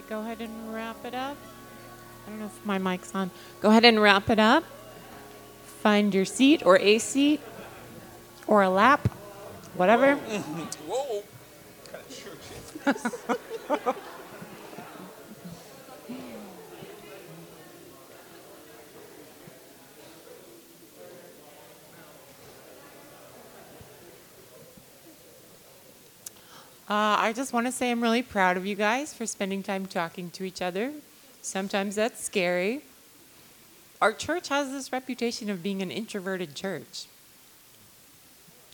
Right, 0.01 0.09
go 0.09 0.21
ahead 0.21 0.41
and 0.41 0.73
wrap 0.73 1.03
it 1.05 1.13
up. 1.13 1.37
I 2.25 2.29
don't 2.29 2.39
know 2.39 2.45
if 2.45 2.65
my 2.65 2.77
mic's 2.77 3.13
on. 3.13 3.31
Go 3.61 3.69
ahead 3.69 3.85
and 3.85 4.01
wrap 4.01 4.29
it 4.29 4.39
up. 4.39 4.63
Find 5.81 6.13
your 6.13 6.25
seat 6.25 6.65
or 6.65 6.77
a 6.79 6.97
seat 6.97 7.41
or 8.47 8.61
a 8.61 8.69
lap, 8.69 9.07
whatever. 9.75 10.15
Whoa. 10.87 11.23
Uh, 26.91 27.15
I 27.17 27.31
just 27.31 27.53
want 27.53 27.67
to 27.67 27.71
say 27.71 27.89
I'm 27.89 28.03
really 28.03 28.21
proud 28.21 28.57
of 28.57 28.65
you 28.65 28.75
guys 28.75 29.13
for 29.13 29.25
spending 29.25 29.63
time 29.63 29.85
talking 29.85 30.29
to 30.31 30.43
each 30.43 30.61
other. 30.61 30.91
Sometimes 31.41 31.95
that's 31.95 32.21
scary. 32.21 32.81
Our 34.01 34.11
church 34.11 34.49
has 34.49 34.71
this 34.71 34.91
reputation 34.91 35.49
of 35.49 35.63
being 35.63 35.81
an 35.81 35.89
introverted 35.89 36.53
church. 36.53 37.05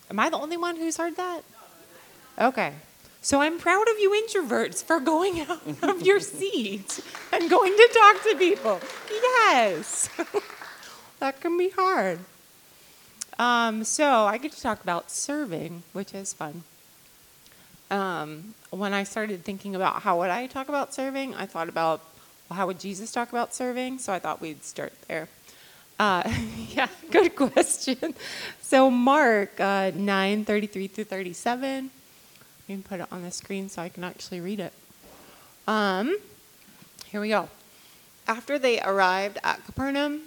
Am 0.10 0.20
I 0.20 0.32
the 0.32 0.38
only 0.38 0.58
one 0.58 0.78
who's 0.78 0.98
heard 0.98 1.16
that? 1.18 1.42
Okay. 2.40 2.74
So 3.22 3.42
I'm 3.42 3.60
proud 3.60 3.88
of 3.88 4.00
you 4.00 4.10
introverts 4.10 4.84
for 4.84 5.00
going 5.00 5.42
out 5.84 5.88
of 5.88 6.02
your 6.02 6.20
seat 6.20 7.00
and 7.32 7.48
going 7.48 7.74
to 7.74 7.90
talk 7.94 8.24
to 8.24 8.36
people. 8.36 8.80
Yes. 9.12 10.10
that 11.20 11.40
can 11.40 11.56
be 11.56 11.70
hard. 11.70 12.18
Um, 13.38 13.84
so 13.84 14.24
I 14.24 14.40
get 14.40 14.54
to 14.54 14.62
talk 14.64 14.82
about 14.82 15.12
serving, 15.12 15.84
which 15.94 16.16
is 16.16 16.34
fun 16.34 16.64
um, 17.90 18.54
when 18.70 18.94
I 18.94 19.04
started 19.04 19.44
thinking 19.44 19.76
about 19.76 20.02
how 20.02 20.20
would 20.20 20.30
I 20.30 20.48
talk 20.48 20.70
about 20.70 20.94
serving, 20.94 21.36
I 21.36 21.46
thought 21.46 21.70
about 21.70 22.02
well, 22.50 22.58
how 22.58 22.68
would 22.68 22.80
Jesus 22.80 23.12
talk 23.12 23.30
about 23.30 23.54
serving. 23.54 24.00
So 24.00 24.14
I 24.14 24.20
thought 24.20 24.42
we'd 24.42 24.64
start 24.64 24.94
there. 25.08 25.28
Uh, 26.00 26.24
yeah, 26.70 26.88
good 27.12 27.36
question. 27.36 28.14
So 28.62 28.90
Mark 28.90 29.60
uh, 29.60 29.92
nine 29.96 30.46
thirty 30.46 30.68
three 30.68 30.88
through 30.88 31.06
thirty 31.06 31.34
seven. 31.34 31.92
You 32.68 32.76
can 32.76 32.84
put 32.84 33.00
it 33.00 33.08
on 33.12 33.24
the 33.24 33.32
screen 33.32 33.70
so 33.70 33.82
I 33.82 33.90
can 33.90 34.04
actually 34.04 34.42
read 34.42 34.60
it. 34.60 34.74
Um, 35.68 36.18
here 37.06 37.22
we 37.22 37.30
go. 37.30 37.50
After 38.28 38.60
they 38.60 38.82
arrived 38.82 39.38
at 39.42 39.66
Capernaum 39.66 40.24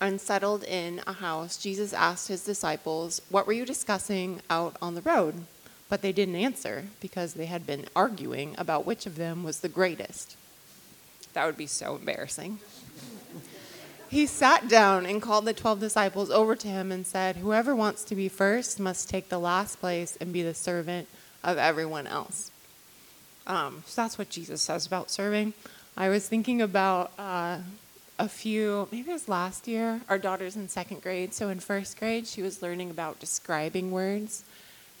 and 0.00 0.20
settled 0.20 0.62
in 0.62 1.00
a 1.08 1.14
house, 1.14 1.56
Jesus 1.56 1.92
asked 1.92 2.28
his 2.28 2.44
disciples, 2.44 3.20
What 3.30 3.48
were 3.48 3.52
you 3.52 3.66
discussing 3.66 4.40
out 4.48 4.76
on 4.80 4.94
the 4.94 5.02
road? 5.02 5.44
But 5.90 6.00
they 6.00 6.12
didn't 6.12 6.36
answer 6.36 6.84
because 7.00 7.34
they 7.34 7.46
had 7.46 7.66
been 7.66 7.84
arguing 7.94 8.54
about 8.56 8.86
which 8.86 9.04
of 9.04 9.16
them 9.16 9.42
was 9.42 9.60
the 9.60 9.68
greatest. 9.68 10.36
That 11.34 11.44
would 11.44 11.56
be 11.56 11.66
so 11.66 11.96
embarrassing. 11.96 12.60
he 14.08 14.24
sat 14.24 14.68
down 14.68 15.04
and 15.04 15.20
called 15.20 15.44
the 15.44 15.52
12 15.52 15.80
disciples 15.80 16.30
over 16.30 16.54
to 16.54 16.68
him 16.68 16.92
and 16.92 17.04
said, 17.06 17.36
Whoever 17.36 17.74
wants 17.74 18.04
to 18.04 18.14
be 18.14 18.28
first 18.28 18.78
must 18.78 19.10
take 19.10 19.28
the 19.28 19.38
last 19.40 19.80
place 19.80 20.16
and 20.20 20.32
be 20.32 20.42
the 20.42 20.54
servant 20.54 21.08
of 21.42 21.58
everyone 21.58 22.06
else. 22.06 22.52
Um, 23.46 23.82
so 23.84 24.02
that's 24.02 24.16
what 24.16 24.30
Jesus 24.30 24.62
says 24.62 24.86
about 24.86 25.10
serving. 25.10 25.54
I 25.96 26.08
was 26.08 26.28
thinking 26.28 26.62
about 26.62 27.10
uh, 27.18 27.58
a 28.20 28.28
few, 28.28 28.86
maybe 28.92 29.10
it 29.10 29.14
was 29.14 29.28
last 29.28 29.66
year, 29.66 30.02
our 30.08 30.18
daughter's 30.18 30.54
in 30.54 30.68
second 30.68 31.02
grade. 31.02 31.34
So 31.34 31.48
in 31.48 31.58
first 31.58 31.98
grade, 31.98 32.28
she 32.28 32.42
was 32.42 32.62
learning 32.62 32.90
about 32.90 33.18
describing 33.18 33.90
words. 33.90 34.44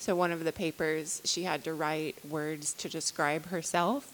So 0.00 0.16
one 0.16 0.32
of 0.32 0.44
the 0.44 0.50
papers, 0.50 1.20
she 1.26 1.42
had 1.42 1.62
to 1.64 1.74
write 1.74 2.16
words 2.26 2.72
to 2.72 2.88
describe 2.88 3.44
herself 3.48 4.10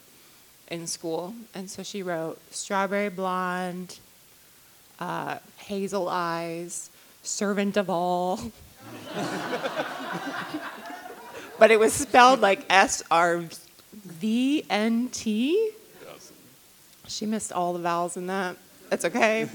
in 0.66 0.88
school. 0.88 1.32
And 1.54 1.70
so 1.70 1.84
she 1.84 2.02
wrote 2.02 2.40
strawberry 2.50 3.08
blonde, 3.08 4.00
uh, 4.98 5.38
hazel 5.58 6.08
eyes, 6.08 6.90
servant 7.22 7.76
of 7.76 7.88
all. 7.88 8.40
but 11.60 11.70
it 11.70 11.78
was 11.78 11.92
spelled 11.92 12.40
like 12.40 12.66
S 12.68 13.04
R 13.08 13.44
V 13.92 14.64
N 14.68 15.08
T. 15.10 15.70
She 17.06 17.26
missed 17.26 17.52
all 17.52 17.72
the 17.72 17.78
vowels 17.78 18.16
in 18.16 18.26
that. 18.26 18.56
That's 18.90 19.04
okay. 19.04 19.48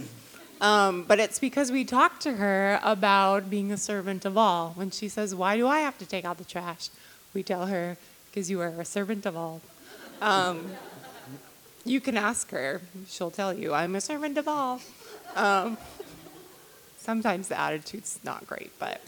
Um, 0.61 1.03
but 1.03 1.19
it's 1.19 1.39
because 1.39 1.71
we 1.71 1.83
talked 1.83 2.21
to 2.21 2.33
her 2.33 2.79
about 2.83 3.49
being 3.49 3.71
a 3.71 3.77
servant 3.77 4.25
of 4.25 4.37
all. 4.37 4.73
When 4.75 4.91
she 4.91 5.09
says, 5.09 5.33
Why 5.33 5.57
do 5.57 5.67
I 5.67 5.79
have 5.79 5.97
to 5.97 6.05
take 6.05 6.23
out 6.23 6.37
the 6.37 6.43
trash? 6.43 6.89
We 7.33 7.41
tell 7.41 7.65
her, 7.65 7.97
Because 8.29 8.49
you 8.49 8.61
are 8.61 8.69
a 8.79 8.85
servant 8.85 9.25
of 9.25 9.35
all. 9.35 9.61
Um, 10.21 10.71
you 11.83 11.99
can 11.99 12.15
ask 12.15 12.51
her, 12.51 12.81
she'll 13.07 13.31
tell 13.31 13.53
you, 13.53 13.73
I'm 13.73 13.95
a 13.95 14.01
servant 14.01 14.37
of 14.37 14.47
all. 14.47 14.79
Um, 15.35 15.79
sometimes 16.99 17.47
the 17.47 17.59
attitude's 17.59 18.19
not 18.23 18.45
great, 18.45 18.71
but 18.77 19.01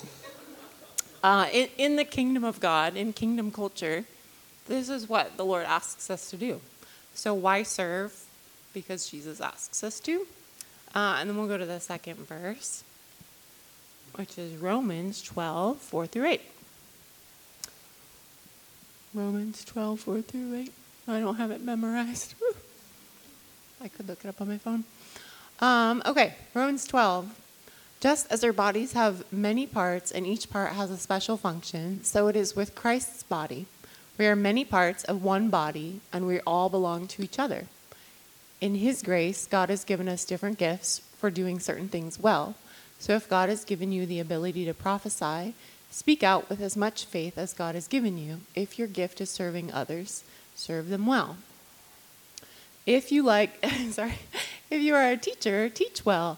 uh, 1.23 1.47
in, 1.53 1.69
in 1.77 1.95
the 1.97 2.03
kingdom 2.03 2.43
of 2.43 2.59
God, 2.59 2.97
in 2.97 3.13
kingdom 3.13 3.51
culture, 3.51 4.05
this 4.67 4.89
is 4.89 5.07
what 5.07 5.37
the 5.37 5.45
Lord 5.45 5.65
asks 5.65 6.09
us 6.09 6.31
to 6.31 6.37
do. 6.37 6.61
So, 7.13 7.35
why 7.35 7.61
serve? 7.61 8.25
Because 8.73 9.07
Jesus 9.07 9.39
asks 9.39 9.83
us 9.83 9.99
to. 10.01 10.25
Uh, 10.95 11.17
and 11.19 11.29
then 11.29 11.37
we'll 11.37 11.47
go 11.47 11.57
to 11.57 11.65
the 11.65 11.79
second 11.79 12.19
verse, 12.27 12.83
which 14.15 14.37
is 14.37 14.55
Romans 14.55 15.21
12, 15.21 15.77
4 15.77 16.07
through 16.07 16.25
8. 16.25 16.41
Romans 19.13 19.63
12, 19.65 19.99
4 19.99 20.21
through 20.21 20.55
8. 20.55 20.73
I 21.07 21.19
don't 21.19 21.35
have 21.35 21.51
it 21.51 21.61
memorized. 21.61 22.35
I 23.81 23.87
could 23.87 24.07
look 24.07 24.23
it 24.23 24.27
up 24.27 24.39
on 24.39 24.47
my 24.47 24.57
phone. 24.57 24.83
Um, 25.59 26.01
okay, 26.05 26.35
Romans 26.53 26.85
12. 26.85 27.39
Just 27.99 28.31
as 28.31 28.43
our 28.43 28.53
bodies 28.53 28.93
have 28.93 29.31
many 29.31 29.65
parts 29.65 30.11
and 30.11 30.27
each 30.27 30.49
part 30.49 30.73
has 30.73 30.91
a 30.91 30.97
special 30.97 31.37
function, 31.37 32.03
so 32.03 32.27
it 32.27 32.35
is 32.35 32.55
with 32.55 32.75
Christ's 32.75 33.23
body. 33.23 33.65
We 34.17 34.27
are 34.27 34.35
many 34.35 34.65
parts 34.65 35.03
of 35.05 35.23
one 35.23 35.49
body, 35.49 36.01
and 36.11 36.27
we 36.27 36.39
all 36.41 36.69
belong 36.69 37.07
to 37.07 37.23
each 37.23 37.39
other. 37.39 37.65
In 38.63 38.75
His 38.75 39.03
grace, 39.03 39.45
God 39.45 39.67
has 39.67 39.83
given 39.83 40.07
us 40.07 40.23
different 40.23 40.57
gifts 40.57 40.99
for 41.17 41.29
doing 41.29 41.59
certain 41.59 41.89
things 41.89 42.17
well. 42.17 42.55
So 42.97 43.13
if 43.13 43.27
God 43.27 43.49
has 43.49 43.65
given 43.65 43.91
you 43.91 44.05
the 44.05 44.21
ability 44.21 44.63
to 44.63 44.73
prophesy, 44.73 45.53
speak 45.91 46.23
out 46.23 46.47
with 46.49 46.61
as 46.61 46.77
much 46.77 47.03
faith 47.03 47.37
as 47.37 47.51
God 47.51 47.75
has 47.75 47.89
given 47.89 48.17
you. 48.17 48.39
If 48.55 48.79
your 48.79 48.87
gift 48.87 49.19
is 49.19 49.29
serving 49.29 49.73
others, 49.73 50.23
serve 50.55 50.87
them 50.87 51.05
well. 51.05 51.35
If 52.85 53.11
you 53.11 53.21
like, 53.21 53.59
sorry, 53.91 54.19
if 54.69 54.81
you 54.81 54.95
are 54.95 55.11
a 55.11 55.17
teacher, 55.17 55.67
teach 55.67 56.05
well. 56.05 56.37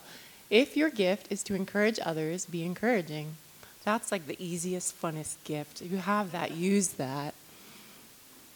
If 0.49 0.75
your 0.75 0.89
gift 0.89 1.31
is 1.31 1.43
to 1.43 1.53
encourage 1.53 1.99
others, 2.03 2.47
be 2.47 2.65
encouraging. 2.65 3.35
That's 3.83 4.11
like 4.11 4.25
the 4.25 4.43
easiest, 4.43 4.99
funnest 4.99 5.35
gift. 5.43 5.79
If 5.79 5.91
you 5.91 5.99
have 5.99 6.31
that, 6.31 6.49
use 6.49 6.93
that 6.93 7.35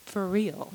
for 0.06 0.26
real. 0.26 0.72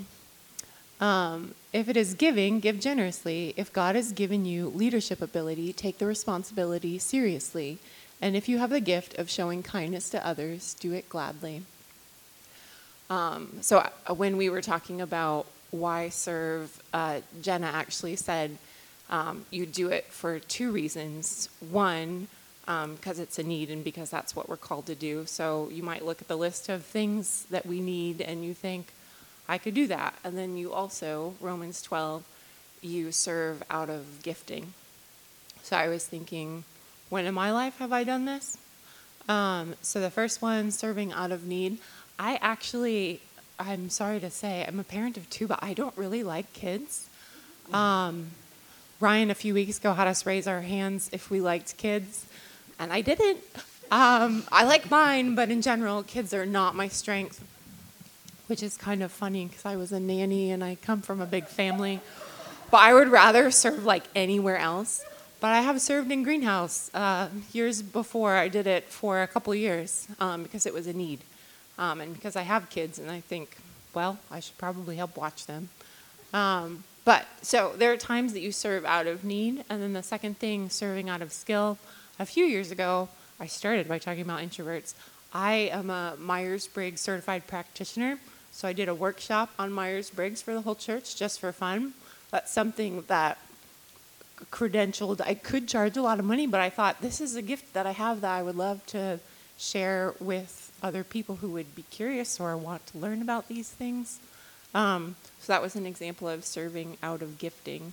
Um, 1.02 1.56
if 1.76 1.90
it 1.90 1.98
is 1.98 2.14
giving, 2.14 2.62
give 2.62 2.80
generously. 2.80 3.54
If 3.58 3.74
God 3.74 3.96
has 3.96 4.14
given 4.14 4.46
you 4.46 4.70
leadership 4.70 5.22
ability, 5.22 5.74
take 5.74 5.98
the 5.98 6.06
responsibility 6.06 6.98
seriously. 6.98 7.80
And 8.22 8.34
if 8.34 8.48
you 8.48 8.60
have 8.60 8.70
the 8.70 8.80
gift 8.80 9.18
of 9.20 9.30
showing 9.30 9.62
kindness 9.62 10.10
to 10.12 10.26
others, 10.26 10.74
do 10.80 10.94
it 10.94 11.10
gladly. 11.10 11.64
Um, 13.10 13.58
so, 13.60 13.80
uh, 13.80 14.14
when 14.14 14.38
we 14.38 14.50
were 14.50 14.62
talking 14.62 15.02
about 15.02 15.48
why 15.72 16.08
serve, 16.08 16.82
uh, 16.94 17.20
Jenna 17.42 17.68
actually 17.68 18.16
said 18.16 18.58
um, 19.10 19.46
you 19.52 19.66
do 19.66 19.90
it 19.90 20.06
for 20.06 20.40
two 20.40 20.72
reasons. 20.72 21.50
One, 21.60 22.30
because 22.62 23.20
um, 23.20 23.24
it's 23.24 23.38
a 23.38 23.44
need 23.44 23.70
and 23.70 23.84
because 23.84 24.10
that's 24.10 24.34
what 24.34 24.48
we're 24.48 24.56
called 24.56 24.86
to 24.86 24.96
do. 24.96 25.26
So, 25.26 25.68
you 25.74 25.84
might 25.84 26.06
look 26.06 26.22
at 26.22 26.30
the 26.30 26.38
list 26.38 26.70
of 26.70 26.86
things 26.86 27.46
that 27.50 27.66
we 27.66 27.82
need 27.82 28.22
and 28.22 28.46
you 28.46 28.54
think, 28.54 28.94
I 29.48 29.58
could 29.58 29.74
do 29.74 29.88
that. 29.88 30.16
And 30.24 30.38
then 30.38 30.58
you 30.58 30.74
also, 30.74 31.36
Romans 31.40 31.82
12, 31.82 32.24
you 32.82 33.12
serve 33.12 33.64
out 33.70 33.90
of 33.90 34.24
gifting. 34.24 34.74
So 35.64 35.76
I 35.76 35.88
was 35.88 36.06
thinking, 36.06 36.64
when 37.10 37.26
in 37.26 37.34
my 37.34 37.52
life 37.52 37.78
have 37.80 37.92
I 37.92 38.04
done 38.04 38.26
this? 38.26 38.58
Um, 39.28 39.76
so 39.82 40.00
the 40.00 40.12
first 40.12 40.42
one, 40.42 40.72
serving 40.72 41.12
out 41.12 41.32
of 41.32 41.46
need. 41.46 41.80
I 42.20 42.38
actually, 42.42 43.22
I'm 43.60 43.90
sorry 43.90 44.20
to 44.20 44.30
say, 44.30 44.66
I'm 44.68 44.80
a 44.80 44.84
parent 44.84 45.18
of 45.18 45.30
two, 45.30 45.48
but 45.48 45.60
I 45.62 45.74
don't 45.74 45.98
really 45.98 46.24
like 46.24 46.54
kids. 46.54 47.10
Um, 47.74 48.32
Ryan, 49.00 49.32
a 49.32 49.36
few 49.36 49.54
weeks 49.54 49.80
ago, 49.80 49.94
had 49.94 50.08
us 50.08 50.26
raise 50.26 50.48
our 50.48 50.62
hands 50.62 51.10
if 51.12 51.30
we 51.30 51.42
liked 51.42 51.78
kids, 51.78 52.26
and 52.80 52.94
I 52.94 53.02
didn't. 53.02 53.40
Um, 53.92 54.44
I 54.52 54.64
like 54.66 54.90
mine, 54.90 55.36
but 55.36 55.50
in 55.50 55.62
general, 55.62 56.04
kids 56.04 56.34
are 56.34 56.46
not 56.46 56.76
my 56.76 56.88
strength, 56.88 57.44
which 58.48 58.64
is 58.64 58.78
kind 58.78 59.04
of 59.04 59.12
funny 59.12 59.46
because 59.46 59.66
I 59.66 59.76
was 59.76 59.92
a 59.92 60.00
nanny 60.00 60.52
and 60.52 60.64
I 60.64 60.76
come 60.76 61.02
from 61.02 61.22
a 61.22 61.26
big 61.26 61.48
family. 61.48 62.00
But 62.72 62.78
I 62.78 62.94
would 62.94 63.10
rather 63.10 63.52
serve 63.52 63.86
like 63.86 64.04
anywhere 64.16 64.58
else. 64.58 65.04
But 65.40 65.52
I 65.52 65.62
have 65.62 65.80
served 65.82 66.12
in 66.12 66.24
greenhouse 66.24 66.90
uh, 66.94 67.30
years 67.52 67.82
before. 67.82 68.36
I 68.36 68.48
did 68.48 68.68
it 68.68 68.86
for 68.86 69.22
a 69.22 69.28
couple 69.28 69.54
years 69.54 70.08
um, 70.20 70.44
because 70.44 70.66
it 70.66 70.74
was 70.74 70.88
a 70.88 70.94
need, 70.94 71.20
um, 71.78 72.02
and 72.02 72.14
because 72.14 72.36
I 72.36 72.42
have 72.42 72.70
kids, 72.70 72.98
and 72.98 73.12
I 73.12 73.20
think, 73.20 73.58
well, 73.94 74.18
I 74.32 74.40
should 74.40 74.58
probably 74.58 74.96
help 74.96 75.18
watch 75.18 75.46
them. 75.46 75.70
Um, 76.34 76.84
but 77.04 77.28
so 77.44 77.74
there 77.78 77.92
are 77.92 77.98
times 77.98 78.34
that 78.34 78.40
you 78.40 78.52
serve 78.52 78.86
out 78.86 79.06
of 79.08 79.24
need, 79.24 79.64
and 79.70 79.84
then 79.84 79.94
the 79.94 80.02
second 80.02 80.40
thing, 80.40 80.70
serving 80.70 81.10
out 81.10 81.22
of 81.22 81.32
skill. 81.32 81.78
A 82.18 82.26
few 82.26 82.46
years 82.46 82.72
ago, 82.72 83.10
I 83.40 83.46
started 83.46 83.88
by 83.88 84.00
talking 84.00 84.22
about 84.22 84.42
introverts. 84.42 84.96
I 85.34 85.70
am 85.72 85.90
a 85.90 86.16
Myers 86.18 86.66
Briggs 86.66 87.02
certified 87.02 87.46
practitioner, 87.46 88.18
so 88.56 88.70
I 88.70 88.72
did 88.72 88.88
a 88.88 88.96
workshop 88.96 89.50
on 89.60 89.74
Myers 89.74 90.10
Briggs 90.10 90.42
for 90.42 90.54
the 90.54 90.62
whole 90.62 90.76
church 90.76 91.18
just 91.18 91.42
for 91.42 91.52
fun. 91.52 91.94
That's 92.32 92.50
something 92.50 93.04
that 93.08 93.38
credentialed. 94.50 95.20
I 95.20 95.34
could 95.34 95.68
charge 95.68 95.98
a 95.98 96.02
lot 96.02 96.20
of 96.20 96.26
money, 96.26 96.48
but 96.48 96.62
I 96.62 96.70
thought 96.70 97.02
this 97.02 97.20
is 97.20 97.36
a 97.36 97.42
gift 97.42 97.74
that 97.74 97.86
I 97.86 97.92
have 97.92 98.22
that 98.22 98.32
I 98.32 98.42
would 98.42 98.56
love 98.56 98.86
to 98.88 99.20
share 99.58 100.14
with 100.22 100.72
other 100.82 101.04
people 101.04 101.36
who 101.36 101.50
would 101.50 101.76
be 101.76 101.84
curious 101.92 102.40
or 102.40 102.56
want 102.56 102.88
to 102.88 102.98
learn 102.98 103.22
about 103.22 103.50
these 103.50 103.70
things. 103.70 104.22
Um, 104.74 105.18
so 105.42 105.52
that 105.52 105.62
was 105.62 105.76
an 105.76 105.86
example 105.86 106.30
of 106.30 106.46
serving 106.46 106.96
out 107.04 107.22
of 107.22 107.38
gifting. 107.38 107.92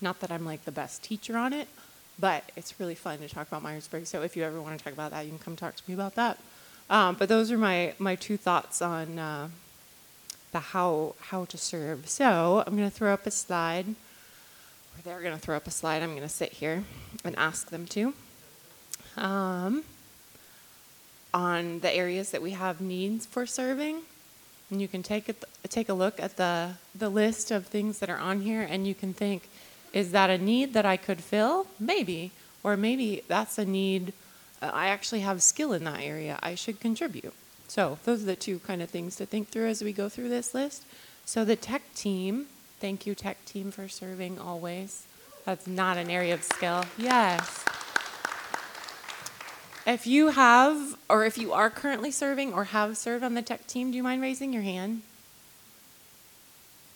Not 0.00 0.20
that 0.20 0.30
I'm 0.30 0.44
like 0.44 0.64
the 0.64 0.70
best 0.70 1.02
teacher 1.02 1.36
on 1.36 1.52
it, 1.52 1.66
but 2.20 2.44
it's 2.54 2.78
really 2.78 2.94
fun 2.94 3.18
to 3.18 3.28
talk 3.28 3.48
about 3.48 3.64
Myers 3.64 3.88
Briggs. 3.88 4.10
So 4.10 4.22
if 4.22 4.36
you 4.36 4.44
ever 4.44 4.60
want 4.60 4.78
to 4.78 4.84
talk 4.84 4.92
about 4.92 5.10
that, 5.10 5.24
you 5.24 5.30
can 5.30 5.40
come 5.40 5.56
talk 5.56 5.74
to 5.74 5.82
me 5.88 5.94
about 5.94 6.14
that. 6.14 6.38
Um, 6.88 7.16
but 7.18 7.28
those 7.28 7.50
are 7.50 7.58
my, 7.58 7.94
my 7.98 8.14
two 8.14 8.36
thoughts 8.36 8.80
on 8.80 9.18
uh, 9.18 9.48
the 10.52 10.60
how 10.60 11.14
how 11.20 11.44
to 11.46 11.58
serve. 11.58 12.08
So 12.08 12.62
I'm 12.66 12.76
going 12.76 12.88
to 12.88 12.94
throw 12.94 13.12
up 13.12 13.26
a 13.26 13.30
slide. 13.30 13.88
Or 13.88 15.02
they're 15.04 15.20
going 15.20 15.34
to 15.34 15.40
throw 15.40 15.56
up 15.56 15.66
a 15.66 15.70
slide. 15.70 16.02
I'm 16.02 16.10
going 16.10 16.22
to 16.22 16.28
sit 16.28 16.52
here 16.52 16.84
and 17.24 17.36
ask 17.36 17.70
them 17.70 17.86
to. 17.86 18.14
Um, 19.16 19.84
on 21.34 21.80
the 21.80 21.92
areas 21.92 22.30
that 22.30 22.40
we 22.40 22.52
have 22.52 22.80
needs 22.80 23.26
for 23.26 23.44
serving. 23.46 24.02
And 24.70 24.80
you 24.80 24.88
can 24.88 25.02
take, 25.02 25.28
it, 25.28 25.44
take 25.68 25.88
a 25.88 25.94
look 25.94 26.18
at 26.18 26.36
the, 26.36 26.72
the 26.94 27.08
list 27.08 27.50
of 27.50 27.66
things 27.66 27.98
that 27.98 28.08
are 28.08 28.18
on 28.18 28.40
here 28.40 28.62
and 28.62 28.86
you 28.86 28.94
can 28.94 29.12
think, 29.12 29.48
is 29.92 30.12
that 30.12 30.30
a 30.30 30.38
need 30.38 30.72
that 30.72 30.86
I 30.86 30.96
could 30.96 31.20
fill? 31.20 31.66
Maybe. 31.78 32.32
Or 32.64 32.76
maybe 32.76 33.22
that's 33.28 33.58
a 33.58 33.64
need, 33.64 34.12
I 34.62 34.88
actually 34.88 35.20
have 35.20 35.42
skill 35.42 35.72
in 35.72 35.84
that 35.84 36.00
area. 36.02 36.38
I 36.42 36.54
should 36.54 36.80
contribute. 36.80 37.34
So, 37.68 37.98
those 38.04 38.22
are 38.22 38.26
the 38.26 38.36
two 38.36 38.60
kind 38.60 38.80
of 38.80 38.90
things 38.90 39.16
to 39.16 39.26
think 39.26 39.48
through 39.48 39.66
as 39.68 39.82
we 39.82 39.92
go 39.92 40.08
through 40.08 40.28
this 40.28 40.54
list. 40.54 40.84
So, 41.24 41.44
the 41.44 41.56
tech 41.56 41.82
team, 41.94 42.46
thank 42.80 43.06
you, 43.06 43.14
tech 43.14 43.44
team, 43.44 43.70
for 43.70 43.88
serving 43.88 44.38
always. 44.38 45.04
That's 45.44 45.66
not 45.66 45.96
an 45.96 46.10
area 46.10 46.34
of 46.34 46.42
skill. 46.42 46.84
Yes. 46.96 47.64
If 49.86 50.06
you 50.06 50.30
have, 50.30 50.96
or 51.08 51.24
if 51.24 51.38
you 51.38 51.52
are 51.52 51.70
currently 51.70 52.10
serving 52.10 52.52
or 52.52 52.64
have 52.64 52.96
served 52.96 53.22
on 53.22 53.34
the 53.34 53.42
tech 53.42 53.66
team, 53.66 53.90
do 53.90 53.96
you 53.96 54.02
mind 54.02 54.20
raising 54.22 54.52
your 54.52 54.62
hand? 54.62 55.02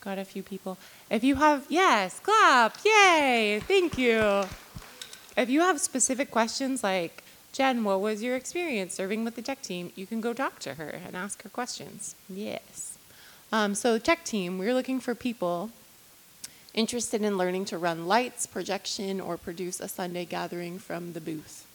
Got 0.00 0.18
a 0.18 0.24
few 0.24 0.42
people. 0.42 0.78
If 1.10 1.22
you 1.22 1.36
have, 1.36 1.66
yes, 1.68 2.18
clap, 2.20 2.78
yay, 2.84 3.60
thank 3.68 3.98
you. 3.98 4.44
If 5.36 5.48
you 5.48 5.60
have 5.60 5.80
specific 5.80 6.30
questions 6.30 6.82
like, 6.82 7.22
Jen, 7.60 7.84
what 7.84 8.00
was 8.00 8.22
your 8.22 8.36
experience 8.36 8.94
serving 8.94 9.22
with 9.22 9.34
the 9.34 9.42
tech 9.42 9.60
team? 9.60 9.92
You 9.94 10.06
can 10.06 10.22
go 10.22 10.32
talk 10.32 10.60
to 10.60 10.76
her 10.76 10.88
and 10.88 11.14
ask 11.14 11.42
her 11.42 11.50
questions. 11.50 12.14
Yes. 12.26 12.96
Um, 13.52 13.74
so, 13.74 13.98
tech 13.98 14.24
team, 14.24 14.56
we're 14.56 14.72
looking 14.72 14.98
for 14.98 15.14
people 15.14 15.70
interested 16.72 17.20
in 17.20 17.36
learning 17.36 17.66
to 17.66 17.76
run 17.76 18.06
lights, 18.08 18.46
projection, 18.46 19.20
or 19.20 19.36
produce 19.36 19.78
a 19.78 19.88
Sunday 19.88 20.24
gathering 20.24 20.78
from 20.78 21.12
the 21.12 21.20
booth. 21.20 21.66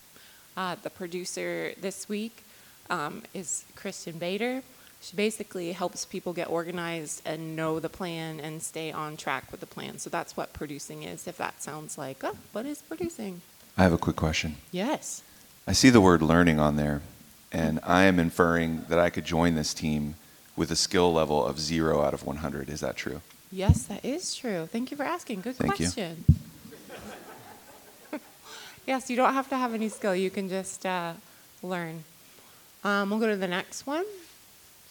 Uh, 0.57 0.75
the 0.81 0.89
producer 0.89 1.73
this 1.79 2.09
week 2.09 2.43
um, 2.89 3.21
is 3.36 3.63
Kristen 3.75 4.17
Bader. 4.17 4.63
She 5.01 5.15
basically 5.15 5.71
helps 5.73 6.03
people 6.03 6.33
get 6.33 6.49
organized 6.49 7.21
and 7.27 7.55
know 7.55 7.79
the 7.79 7.89
plan 7.89 8.39
and 8.39 8.63
stay 8.63 8.91
on 8.91 9.17
track 9.17 9.51
with 9.51 9.59
the 9.59 9.67
plan. 9.67 9.99
So 9.99 10.09
that's 10.09 10.36
what 10.36 10.51
producing 10.51 11.03
is. 11.03 11.27
If 11.27 11.38
that 11.38 11.62
sounds 11.62 11.95
like, 11.95 12.23
oh, 12.23 12.38
what 12.53 12.65
is 12.65 12.81
producing? 12.81 13.41
I 13.77 13.83
have 13.83 13.93
a 13.93 13.99
quick 13.99 14.15
question. 14.15 14.55
Yes. 14.71 15.21
I 15.67 15.73
see 15.73 15.89
the 15.89 16.01
word 16.01 16.21
learning 16.21 16.60
on 16.60 16.75
there, 16.75 17.01
and 17.51 17.80
I 17.82 18.04
am 18.04 18.19
inferring 18.19 18.86
that 18.88 18.99
I 18.99 19.10
could 19.10 19.25
join 19.25 19.56
this 19.56 19.73
team 19.73 20.13
with 20.56 20.69
a 20.69 20.75
skill 20.75 21.12
level 21.12 21.43
of 21.43 21.60
zero 21.60 22.04
out 22.04 22.13
of 22.13 22.23
100. 22.23 22.69
Is 22.69 22.82
that 22.82 22.95
true? 22.95 23.21
Yes, 23.51 23.84
that 23.86 24.06
is 24.06 24.36
true. 24.36 24.67
Thank 24.71 24.91
you 24.91 24.97
for 24.97 25.04
asking. 25.04 25.41
Good 25.41 25.56
Thank 25.56 25.78
question. 25.78 26.23
yes, 28.86 29.10
you 29.10 29.15
don't 29.15 29.34
have 29.34 29.49
to 29.49 29.58
have 29.58 29.73
any 29.73 29.89
skill. 29.89 30.15
You 30.15 30.30
can 30.30 30.49
just 30.49 30.86
uh, 30.86 31.13
learn. 31.63 32.04
Um, 32.84 33.10
we'll 33.10 33.19
go 33.19 33.28
to 33.28 33.36
the 33.36 33.47
next 33.47 33.88
one. 33.88 34.06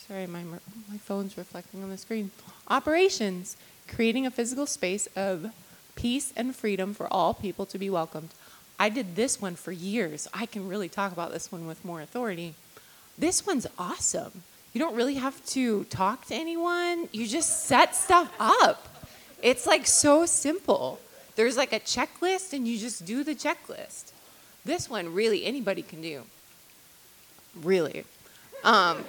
Sorry, 0.09 0.27
my, 0.27 0.43
my 0.43 0.99
phone's 0.99 1.39
reflecting 1.39 1.85
on 1.85 1.91
the 1.91 1.99
screen. 1.99 2.33
Operations, 2.67 3.57
creating 3.87 4.27
a 4.27 4.31
physical 4.31 4.67
space 4.67 5.07
of 5.15 5.53
peace 5.95 6.33
and 6.37 6.57
freedom 6.57 6.95
for 6.95 7.07
all 7.13 7.33
people 7.33 7.65
to 7.67 7.79
be 7.79 7.89
welcomed. 7.89 8.31
I 8.79 8.89
did 8.89 9.17
this 9.17 9.41
one 9.41 9.55
for 9.55 9.73
years. 9.73 10.29
I 10.35 10.47
can 10.47 10.69
really 10.69 10.89
talk 10.89 11.13
about 11.13 11.33
this 11.33 11.53
one 11.53 11.67
with 11.67 11.85
more 11.85 12.01
authority. 12.01 12.55
This 13.17 13.47
one's 13.47 13.67
awesome. 13.79 14.43
You 14.73 14.81
don't 14.81 14.97
really 14.97 15.15
have 15.15 15.45
to 15.47 15.85
talk 15.85 16.27
to 16.27 16.35
anyone, 16.35 17.09
you 17.13 17.29
just 17.29 17.67
set 17.67 17.95
stuff 17.95 18.33
up. 18.41 18.89
It's 19.41 19.67
like 19.67 19.87
so 19.87 20.27
simple. 20.27 20.99
There's 21.37 21.57
like 21.57 21.73
a 21.73 21.81
checklist, 21.81 22.53
and 22.53 22.67
you 22.67 22.79
just 22.79 23.05
do 23.05 23.23
the 23.23 23.35
checklist. 23.35 24.13
This 24.65 24.89
one, 24.89 25.13
really, 25.13 25.45
anybody 25.45 25.83
can 25.83 26.01
do. 26.01 26.23
Really. 27.63 28.05
Um, 28.65 29.05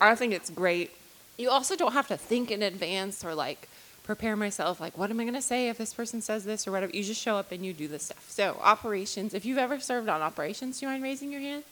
I 0.00 0.14
think 0.14 0.32
it's 0.32 0.50
great. 0.50 0.90
You 1.36 1.50
also 1.50 1.74
don't 1.74 1.92
have 1.92 2.08
to 2.08 2.16
think 2.16 2.50
in 2.50 2.62
advance 2.62 3.24
or 3.24 3.34
like 3.34 3.68
prepare 4.10 4.34
myself, 4.34 4.80
like, 4.80 4.98
what 4.98 5.08
am 5.08 5.20
I 5.20 5.22
going 5.22 5.34
to 5.34 5.40
say 5.40 5.68
if 5.68 5.78
this 5.78 5.94
person 5.94 6.20
says 6.20 6.44
this 6.44 6.66
or 6.66 6.72
whatever. 6.72 6.90
You 6.92 7.04
just 7.04 7.22
show 7.22 7.36
up 7.36 7.52
and 7.52 7.64
you 7.64 7.72
do 7.72 7.86
the 7.86 8.00
stuff. 8.00 8.28
So, 8.28 8.56
operations, 8.60 9.34
if 9.34 9.44
you've 9.44 9.56
ever 9.56 9.78
served 9.78 10.08
on 10.08 10.20
operations, 10.20 10.80
do 10.80 10.86
you 10.86 10.90
mind 10.90 11.04
raising 11.04 11.30
your 11.30 11.40
hand? 11.40 11.62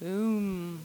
Boom. 0.00 0.80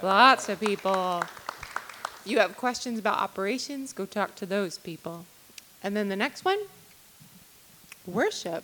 Lots 0.00 0.48
of 0.48 0.60
people. 0.60 1.24
If 1.24 2.22
you 2.24 2.38
have 2.38 2.56
questions 2.56 3.00
about 3.00 3.18
operations, 3.18 3.92
go 3.92 4.06
talk 4.06 4.36
to 4.36 4.46
those 4.46 4.78
people. 4.78 5.26
And 5.82 5.96
then 5.96 6.08
the 6.08 6.14
next 6.14 6.44
one 6.44 6.60
worship 8.06 8.62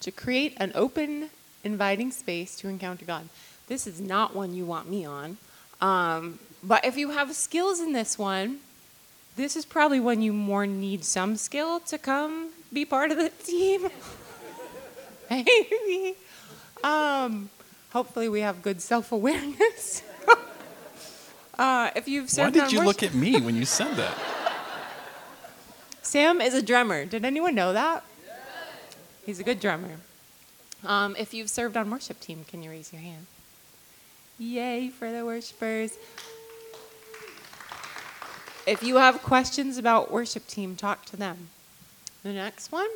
to 0.00 0.10
create 0.10 0.54
an 0.56 0.72
open, 0.74 1.28
inviting 1.64 2.12
space 2.12 2.56
to 2.56 2.68
encounter 2.68 3.04
God. 3.04 3.28
This 3.66 3.86
is 3.86 4.00
not 4.00 4.34
one 4.34 4.54
you 4.54 4.64
want 4.64 4.88
me 4.88 5.04
on. 5.04 5.36
Um, 5.82 6.38
but 6.62 6.82
if 6.86 6.96
you 6.96 7.10
have 7.10 7.36
skills 7.36 7.78
in 7.78 7.92
this 7.92 8.18
one, 8.18 8.60
this 9.36 9.56
is 9.56 9.64
probably 9.64 10.00
when 10.00 10.22
you 10.22 10.32
more 10.32 10.66
need 10.66 11.04
some 11.04 11.36
skill 11.36 11.80
to 11.80 11.98
come 11.98 12.50
be 12.72 12.84
part 12.84 13.10
of 13.10 13.16
the 13.18 13.28
team. 13.44 13.88
Maybe. 15.30 16.14
Um, 16.82 17.50
hopefully, 17.92 18.28
we 18.28 18.40
have 18.40 18.62
good 18.62 18.82
self 18.82 19.10
awareness. 19.12 20.02
uh, 21.58 21.90
if 21.96 22.06
you've 22.08 22.28
served 22.30 22.56
on 22.56 22.62
Why 22.62 22.68
did 22.68 22.72
you 22.72 22.78
worship- 22.80 23.02
look 23.02 23.02
at 23.02 23.14
me 23.14 23.40
when 23.40 23.56
you 23.56 23.64
said 23.64 23.94
that? 23.94 24.14
Sam 26.02 26.40
is 26.40 26.54
a 26.54 26.62
drummer. 26.62 27.06
Did 27.06 27.24
anyone 27.24 27.54
know 27.54 27.72
that? 27.72 28.04
He's 29.24 29.40
a 29.40 29.42
good 29.42 29.58
drummer. 29.58 29.96
Um, 30.84 31.16
if 31.18 31.32
you've 31.32 31.48
served 31.48 31.78
on 31.78 31.90
worship 31.90 32.20
team, 32.20 32.44
can 32.46 32.62
you 32.62 32.68
raise 32.68 32.92
your 32.92 33.00
hand? 33.00 33.26
Yay 34.38 34.90
for 34.90 35.10
the 35.10 35.24
worshipers. 35.24 35.92
If 38.66 38.82
you 38.82 38.96
have 38.96 39.22
questions 39.22 39.76
about 39.76 40.10
worship 40.10 40.46
team, 40.46 40.74
talk 40.74 41.04
to 41.06 41.16
them. 41.16 41.48
The 42.22 42.32
next 42.32 42.72
one 42.72 42.88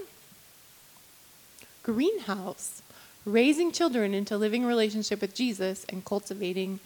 Greenhouse. 1.83 2.83
Raising 3.25 3.73
children 3.73 4.15
into 4.15 4.39
living 4.39 4.65
relationship 4.65 5.21
with 5.21 5.35
Jesus 5.35 5.85
and 5.89 6.05
cultivating, 6.05 6.81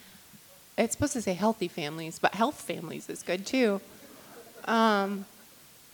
it's 0.77 0.95
supposed 0.95 1.12
to 1.12 1.23
say 1.23 1.35
healthy 1.35 1.68
families, 1.68 2.18
but 2.18 2.35
health 2.35 2.61
families 2.61 3.09
is 3.09 3.23
good 3.23 3.47
too. 3.47 3.81
Um, 4.64 5.27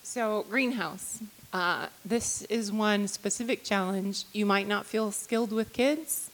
so, 0.01 0.45
greenhouse. 0.49 1.19
Uh, 1.51 1.87
this 2.05 2.43
is 2.43 2.71
one 2.71 3.07
specific 3.07 3.63
challenge. 3.63 4.25
You 4.33 4.45
might 4.45 4.67
not 4.67 4.85
feel 4.85 5.11
skilled 5.11 5.51
with 5.51 5.73
kids. 5.73 6.29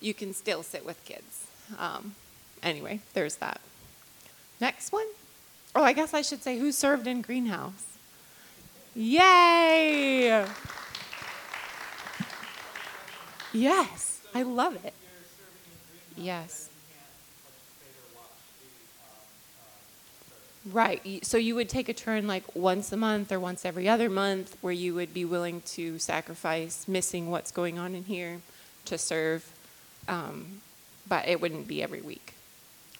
You 0.00 0.14
can 0.14 0.34
still 0.34 0.62
sit 0.62 0.84
with 0.84 1.04
kids. 1.04 1.46
Um, 1.78 2.14
anyway, 2.62 3.00
there's 3.14 3.36
that. 3.36 3.60
Next 4.60 4.92
one. 4.92 5.06
Oh, 5.74 5.82
I 5.82 5.92
guess 5.92 6.14
I 6.14 6.22
should 6.22 6.42
say 6.42 6.58
who 6.58 6.72
served 6.72 7.06
in 7.06 7.22
greenhouse. 7.22 7.86
Yay! 8.94 10.44
Yes, 13.52 14.20
I 14.34 14.42
love 14.42 14.84
it. 14.84 14.94
Yes. 16.16 16.68
Right. 20.70 21.24
So 21.24 21.38
you 21.38 21.54
would 21.54 21.68
take 21.68 21.88
a 21.88 21.94
turn 21.94 22.26
like 22.26 22.44
once 22.54 22.92
a 22.92 22.96
month 22.96 23.32
or 23.32 23.40
once 23.40 23.64
every 23.64 23.88
other 23.88 24.10
month 24.10 24.56
where 24.60 24.72
you 24.72 24.94
would 24.94 25.14
be 25.14 25.24
willing 25.24 25.62
to 25.62 25.98
sacrifice 25.98 26.86
missing 26.86 27.30
what's 27.30 27.50
going 27.50 27.78
on 27.78 27.94
in 27.94 28.04
here 28.04 28.40
to 28.84 28.98
serve. 28.98 29.50
Um, 30.06 30.60
but 31.08 31.26
it 31.26 31.40
wouldn't 31.40 31.66
be 31.66 31.82
every 31.82 32.02
week. 32.02 32.34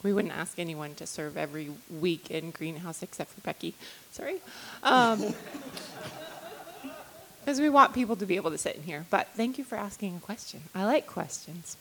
We 0.03 0.13
wouldn't 0.13 0.35
ask 0.35 0.59
anyone 0.59 0.95
to 0.95 1.07
serve 1.07 1.37
every 1.37 1.71
week 1.91 2.31
in 2.31 2.51
greenhouse 2.51 3.03
except 3.03 3.33
for 3.33 3.41
Becky. 3.43 3.75
Sorry. 4.13 4.41
Um, 4.83 5.35
because 7.41 7.61
we 7.61 7.69
want 7.69 7.93
people 7.95 8.17
to 8.17 8.27
be 8.27 8.37
able 8.37 8.51
to 8.51 8.59
sit 8.59 8.77
in 8.77 8.83
here. 8.83 9.07
But 9.11 9.29
thank 9.35 9.59
you 9.59 9.65
for 9.65 9.77
asking 9.77 10.17
a 10.17 10.21
question. 10.21 10.63
I 10.75 10.85
like 10.85 11.07
questions. 11.07 11.77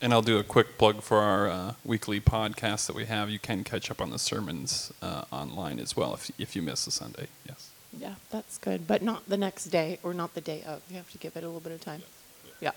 And 0.00 0.12
I'll 0.12 0.22
do 0.22 0.38
a 0.38 0.44
quick 0.44 0.78
plug 0.78 1.02
for 1.02 1.18
our 1.18 1.48
uh, 1.48 1.74
weekly 1.84 2.20
podcast 2.20 2.86
that 2.86 2.94
we 2.94 3.06
have. 3.06 3.30
You 3.30 3.40
can 3.40 3.64
catch 3.64 3.90
up 3.90 4.00
on 4.00 4.10
the 4.10 4.18
sermons 4.18 4.92
uh, 5.02 5.24
online 5.32 5.80
as 5.80 5.96
well 5.96 6.14
if, 6.14 6.30
if 6.38 6.54
you 6.54 6.62
miss 6.62 6.86
a 6.86 6.92
Sunday. 6.92 7.26
Yes. 7.48 7.70
Yeah, 7.96 8.14
that's 8.30 8.58
good. 8.58 8.86
But 8.86 9.02
not 9.02 9.28
the 9.28 9.36
next 9.36 9.66
day 9.66 9.98
or 10.04 10.14
not 10.14 10.34
the 10.34 10.40
day 10.40 10.62
of. 10.64 10.82
You 10.88 10.96
have 10.96 11.10
to 11.10 11.18
give 11.18 11.36
it 11.36 11.42
a 11.42 11.46
little 11.46 11.60
bit 11.60 11.72
of 11.72 11.80
time. 11.80 12.02
Yeah. 12.60 12.72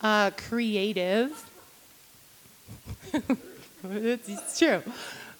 Uh, 0.00 0.30
creative. 0.36 1.50
it's, 3.84 4.58
true. 4.58 4.82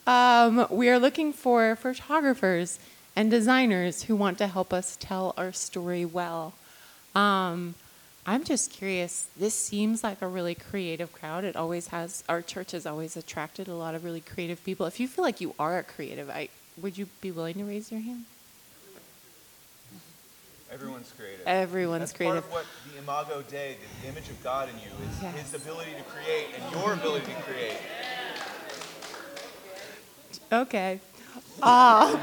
Um, 0.07 0.66
we 0.71 0.88
are 0.88 0.99
looking 0.99 1.33
for 1.33 1.77
photographers 1.77 2.79
and 3.14 3.31
designers 3.31 4.05
who 4.05 4.16
want 4.16 4.38
to 4.38 4.47
help 4.47 4.73
us 4.73 4.97
tell 5.01 5.35
our 5.37 5.53
story 5.53 6.05
well. 6.05 6.55
Um, 7.14 7.75
I'm 8.27 8.45
just 8.45 8.71
curious. 8.71 9.29
This 9.37 9.55
seems 9.55 10.05
like 10.05 10.23
a 10.23 10.29
really 10.29 10.55
creative 10.55 11.12
crowd. 11.12 11.45
It 11.45 11.57
always 11.57 11.88
has. 11.88 12.23
Our 12.29 12.40
church 12.40 12.73
has 12.73 12.87
always 12.87 13.16
attracted 13.16 13.68
a 13.68 13.75
lot 13.75 13.95
of 13.95 14.05
really 14.05 14.21
creative 14.21 14.62
people. 14.64 14.87
If 14.87 15.01
you 15.01 15.09
feel 15.09 15.25
like 15.25 15.40
you 15.40 15.55
are 15.59 15.79
a 15.79 15.83
creative, 15.83 16.31
I 16.31 16.49
would 16.81 16.97
you 16.97 17.09
be 17.21 17.31
willing 17.31 17.55
to 17.55 17.64
raise 17.64 17.90
your 17.90 18.01
hand? 18.01 18.25
Everyone's 20.72 21.12
creative. 21.18 21.46
Everyone's 21.46 22.00
That's 22.00 22.12
creative. 22.12 22.48
part 22.50 22.62
of 22.62 22.66
what 22.66 22.92
the 22.92 22.98
Imago 22.98 23.42
Dei, 23.42 23.76
the 24.02 24.08
image 24.08 24.28
of 24.30 24.42
God 24.42 24.68
in 24.70 24.76
you, 24.76 24.88
is 25.06 25.22
Yes. 25.22 25.52
His 25.52 25.62
ability 25.62 25.90
to 25.92 26.02
create 26.04 26.46
and 26.58 26.72
your 26.72 26.94
ability 26.94 27.26
to 27.26 27.42
create. 27.42 27.76
Okay. 30.50 31.00
Uh, 31.62 32.16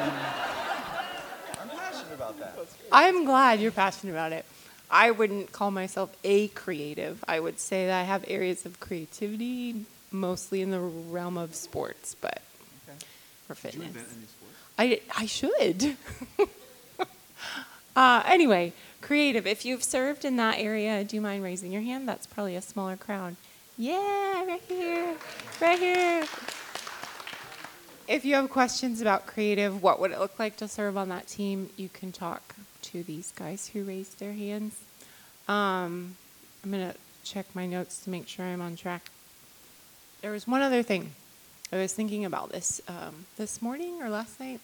I'm 1.62 1.70
passionate 1.70 2.14
about 2.14 2.40
that. 2.40 2.58
I'm 2.92 3.26
glad 3.26 3.60
you're 3.60 3.72
passionate 3.72 4.12
about 4.14 4.32
it. 4.34 4.46
I 4.90 5.12
wouldn't 5.12 5.52
call 5.52 5.70
myself 5.70 6.10
a 6.24 6.48
creative. 6.50 7.24
I 7.28 7.40
would 7.40 7.60
say 7.60 7.86
that 7.86 8.02
I 8.02 8.04
have 8.04 8.26
areas 8.28 8.66
of 8.66 8.80
creativity, 8.80 9.86
mostly 10.12 10.62
in 10.64 10.72
the 10.72 10.80
realm 10.80 11.38
of 11.38 11.54
sports, 11.54 12.16
but 12.20 12.42
for 13.48 13.54
fitness. 13.54 13.96
I, 14.80 15.02
I 15.16 15.28
should. 15.28 15.96
uh, 18.00 18.24
anyway, 18.26 18.72
creative. 19.02 19.46
If 19.46 19.66
you've 19.66 19.84
served 19.84 20.24
in 20.24 20.38
that 20.38 20.58
area, 20.58 21.04
do 21.04 21.18
you 21.18 21.22
mind 21.22 21.44
raising 21.44 21.74
your 21.74 21.82
hand? 21.82 22.08
That's 22.08 22.26
probably 22.26 22.56
a 22.56 22.62
smaller 22.62 22.96
crowd. 22.96 23.36
Yeah, 23.78 24.46
right 24.46 24.62
here, 24.70 25.16
right 25.60 25.78
here. 25.78 26.24
If 28.08 28.24
you 28.24 28.36
have 28.36 28.50
questions 28.50 29.02
about 29.02 29.28
creative, 29.28 29.84
what 29.84 30.00
would 30.00 30.12
it 30.12 30.20
look 30.20 30.40
like 30.40 30.56
to 30.58 30.68
serve 30.70 30.96
on 30.96 31.10
that 31.10 31.28
team, 31.28 31.72
you 31.76 31.90
can 31.90 32.14
talk 32.14 32.56
to 32.84 33.04
these 33.04 33.34
guys 33.34 33.68
who 33.68 33.84
raised 33.84 34.18
their 34.18 34.32
hands. 34.32 34.78
Um, 35.50 36.16
I'm 36.64 36.72
going 36.72 36.90
to 36.90 36.96
check 37.26 37.48
my 37.54 37.66
notes 37.66 38.00
to 38.06 38.10
make 38.10 38.30
sure 38.30 38.46
I'm 38.46 38.62
on 38.62 38.78
track. 38.78 39.12
There 40.22 40.32
was 40.32 40.48
one 40.48 40.62
other 40.62 40.84
thing. 40.84 41.12
I 41.74 41.76
was 41.76 41.94
thinking 41.94 42.24
about 42.24 42.54
this 42.54 42.80
um, 42.88 43.26
this 43.36 43.62
morning 43.62 44.02
or 44.02 44.10
last 44.10 44.40
night 44.40 44.62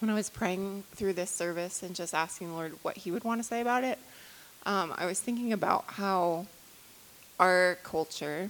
when 0.00 0.10
I 0.10 0.14
was 0.14 0.28
praying 0.28 0.84
through 0.92 1.14
this 1.14 1.30
service 1.30 1.82
and 1.82 1.94
just 1.94 2.14
asking 2.14 2.48
the 2.48 2.54
Lord 2.54 2.72
what 2.82 2.96
He 2.96 3.10
would 3.10 3.24
want 3.24 3.40
to 3.40 3.46
say 3.46 3.60
about 3.60 3.84
it. 3.84 3.98
Um, 4.64 4.94
I 4.96 5.06
was 5.06 5.20
thinking 5.20 5.52
about 5.52 5.84
how 5.86 6.46
our 7.38 7.78
culture 7.82 8.48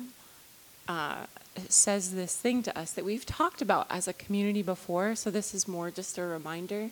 uh, 0.88 1.26
says 1.68 2.14
this 2.14 2.36
thing 2.36 2.62
to 2.62 2.78
us 2.78 2.92
that 2.92 3.04
we've 3.04 3.26
talked 3.26 3.60
about 3.62 3.86
as 3.90 4.08
a 4.08 4.12
community 4.12 4.62
before. 4.62 5.14
So 5.14 5.30
this 5.30 5.54
is 5.54 5.68
more 5.68 5.90
just 5.90 6.18
a 6.18 6.22
reminder 6.22 6.90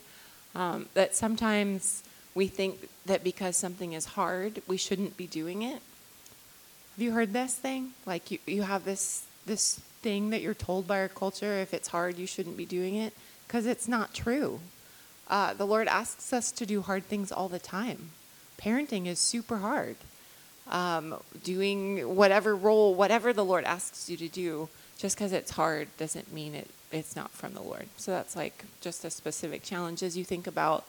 um, 0.54 0.86
that 0.94 1.14
sometimes 1.14 2.02
we 2.34 2.46
think 2.46 2.88
that 3.06 3.24
because 3.24 3.56
something 3.56 3.92
is 3.92 4.04
hard, 4.04 4.62
we 4.66 4.76
shouldn't 4.76 5.16
be 5.16 5.26
doing 5.26 5.62
it. 5.62 5.80
Have 6.92 7.02
you 7.02 7.12
heard 7.12 7.32
this 7.32 7.54
thing? 7.54 7.92
Like 8.06 8.30
you, 8.30 8.38
you 8.46 8.62
have 8.62 8.84
this 8.84 9.24
this 9.46 9.78
thing 10.00 10.30
that 10.30 10.40
you're 10.40 10.54
told 10.54 10.86
by 10.86 11.00
our 11.00 11.08
culture. 11.08 11.54
If 11.54 11.74
it's 11.74 11.88
hard, 11.88 12.18
you 12.18 12.26
shouldn't 12.26 12.56
be 12.56 12.66
doing 12.66 12.96
it 12.96 13.12
because 13.54 13.66
it's 13.66 13.86
not 13.86 14.12
true. 14.12 14.58
Uh, 15.28 15.54
the 15.54 15.64
Lord 15.64 15.86
asks 15.86 16.32
us 16.32 16.50
to 16.50 16.66
do 16.66 16.82
hard 16.82 17.04
things 17.04 17.30
all 17.30 17.48
the 17.48 17.60
time. 17.60 18.10
Parenting 18.60 19.06
is 19.06 19.20
super 19.20 19.58
hard 19.58 19.94
um, 20.72 21.14
doing 21.44 22.16
whatever 22.16 22.56
role, 22.56 22.96
whatever 22.96 23.32
the 23.32 23.44
Lord 23.44 23.62
asks 23.62 24.10
you 24.10 24.16
to 24.16 24.26
do, 24.26 24.68
just 24.98 25.16
because 25.16 25.32
it's 25.32 25.52
hard 25.52 25.86
doesn't 25.98 26.34
mean 26.34 26.56
it, 26.56 26.68
it's 26.90 27.14
not 27.14 27.30
from 27.30 27.54
the 27.54 27.60
Lord. 27.60 27.86
So 27.96 28.10
that's 28.10 28.34
like 28.34 28.64
just 28.80 29.04
a 29.04 29.10
specific 29.10 29.62
challenge 29.62 30.02
as 30.02 30.18
you 30.18 30.24
think 30.24 30.48
about 30.48 30.84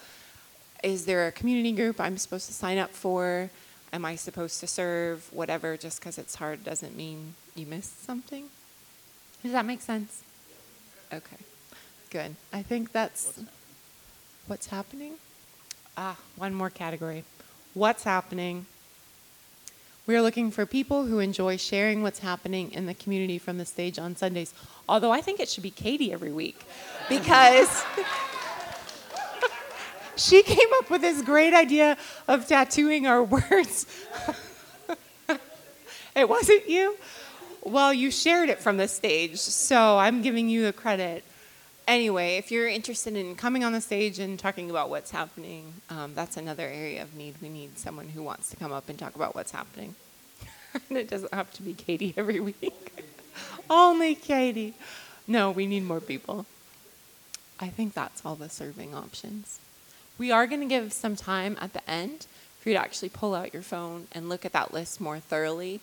is 0.84 1.06
there 1.06 1.28
a 1.28 1.32
community 1.32 1.72
group 1.72 2.02
I'm 2.02 2.18
supposed 2.18 2.48
to 2.48 2.54
sign 2.54 2.80
up 2.80 2.90
for? 2.90 3.52
Am 3.94 4.06
I 4.06 4.16
supposed 4.16 4.60
to 4.62 4.66
serve? 4.66 5.32
Whatever, 5.32 5.78
just 5.78 6.00
because 6.00 6.18
it's 6.18 6.34
hard 6.34 6.64
doesn't 6.64 6.98
mean 6.98 7.36
you 7.54 7.68
missed 7.68 8.04
something. 8.04 8.46
Does 9.44 9.52
that 9.52 9.68
make 9.68 9.82
sense? 9.82 10.24
Okay, 11.14 11.38
good. 12.16 12.34
I 12.54 12.62
think 12.62 12.94
that's 12.94 13.38
what's 14.48 14.68
happening. 14.68 15.16
Ah, 15.98 16.16
one 16.38 16.54
more 16.54 16.70
category. 16.70 17.26
What's 17.74 18.06
happening? 18.06 18.68
We 20.08 20.16
are 20.16 20.22
looking 20.22 20.50
for 20.50 20.66
people 20.66 21.08
who 21.08 21.20
enjoy 21.20 21.58
sharing 21.58 22.04
what's 22.04 22.20
happening 22.20 22.72
in 22.72 22.86
the 22.86 22.94
community 22.94 23.38
from 23.38 23.58
the 23.58 23.66
stage 23.66 24.00
on 24.00 24.16
Sundays. 24.16 24.54
Although 24.88 25.12
I 25.12 25.20
think 25.20 25.42
it 25.42 25.50
should 25.50 25.64
be 25.64 25.72
Katie 25.72 26.14
every 26.14 26.32
week 26.32 26.64
because 27.10 27.84
she 30.16 30.42
came 30.42 30.70
up 30.80 30.90
with 30.90 31.02
this 31.02 31.22
great 31.22 31.54
idea 31.54 31.98
of 32.30 32.48
tattooing 32.48 33.08
our 33.08 33.24
words. 33.36 33.88
it 36.16 36.30
wasn't 36.30 36.70
you? 36.70 36.96
Well, 37.62 37.94
you 37.94 38.10
shared 38.10 38.48
it 38.48 38.60
from 38.60 38.78
the 38.78 38.88
stage, 38.88 39.36
so 39.36 39.98
I'm 39.98 40.22
giving 40.22 40.48
you 40.48 40.64
the 40.64 40.72
credit. 40.72 41.26
Anyway, 41.88 42.38
if 42.38 42.52
you're 42.52 42.68
interested 42.68 43.16
in 43.16 43.36
coming 43.36 43.64
on 43.64 43.72
the 43.72 43.82
stage 43.82 44.18
and 44.18 44.40
talking 44.40 44.72
about 44.72 44.90
what's 44.90 45.12
happening, 45.12 45.74
um, 45.90 46.16
that's 46.16 46.36
another 46.36 46.64
area 46.64 47.02
of 47.02 47.14
need. 47.16 47.36
We 47.42 47.50
need 47.50 47.78
someone 47.78 48.10
who 48.10 48.24
wants 48.24 48.50
to 48.50 48.56
come 48.56 48.72
up 48.72 48.90
and 48.90 48.98
talk 48.98 49.16
about 49.16 49.36
what's 49.36 49.52
happening. 49.52 49.94
and 50.90 50.98
it 50.98 51.10
doesn't 51.10 51.34
have 51.34 51.54
to 51.54 51.62
be 51.62 51.74
Katie 51.74 52.14
every 52.18 52.40
week. 52.40 53.06
Only 53.70 54.16
Katie. 54.16 54.74
No, 55.28 55.52
we 55.52 55.68
need 55.68 55.84
more 55.84 56.00
people. 56.00 56.48
I 57.60 57.70
think 57.70 57.94
that's 57.94 58.26
all 58.26 58.36
the 58.36 58.50
serving 58.50 58.96
options. 58.96 59.60
We 60.18 60.32
are 60.32 60.48
going 60.48 60.62
to 60.62 60.68
give 60.68 60.92
some 60.92 61.16
time 61.16 61.58
at 61.62 61.74
the 61.74 61.88
end 61.90 62.26
for 62.60 62.70
you 62.70 62.76
to 62.76 62.82
actually 62.82 63.10
pull 63.10 63.36
out 63.36 63.54
your 63.54 63.62
phone 63.62 64.08
and 64.12 64.28
look 64.28 64.44
at 64.44 64.54
that 64.54 64.74
list 64.74 65.00
more 65.00 65.20
thoroughly. 65.20 65.82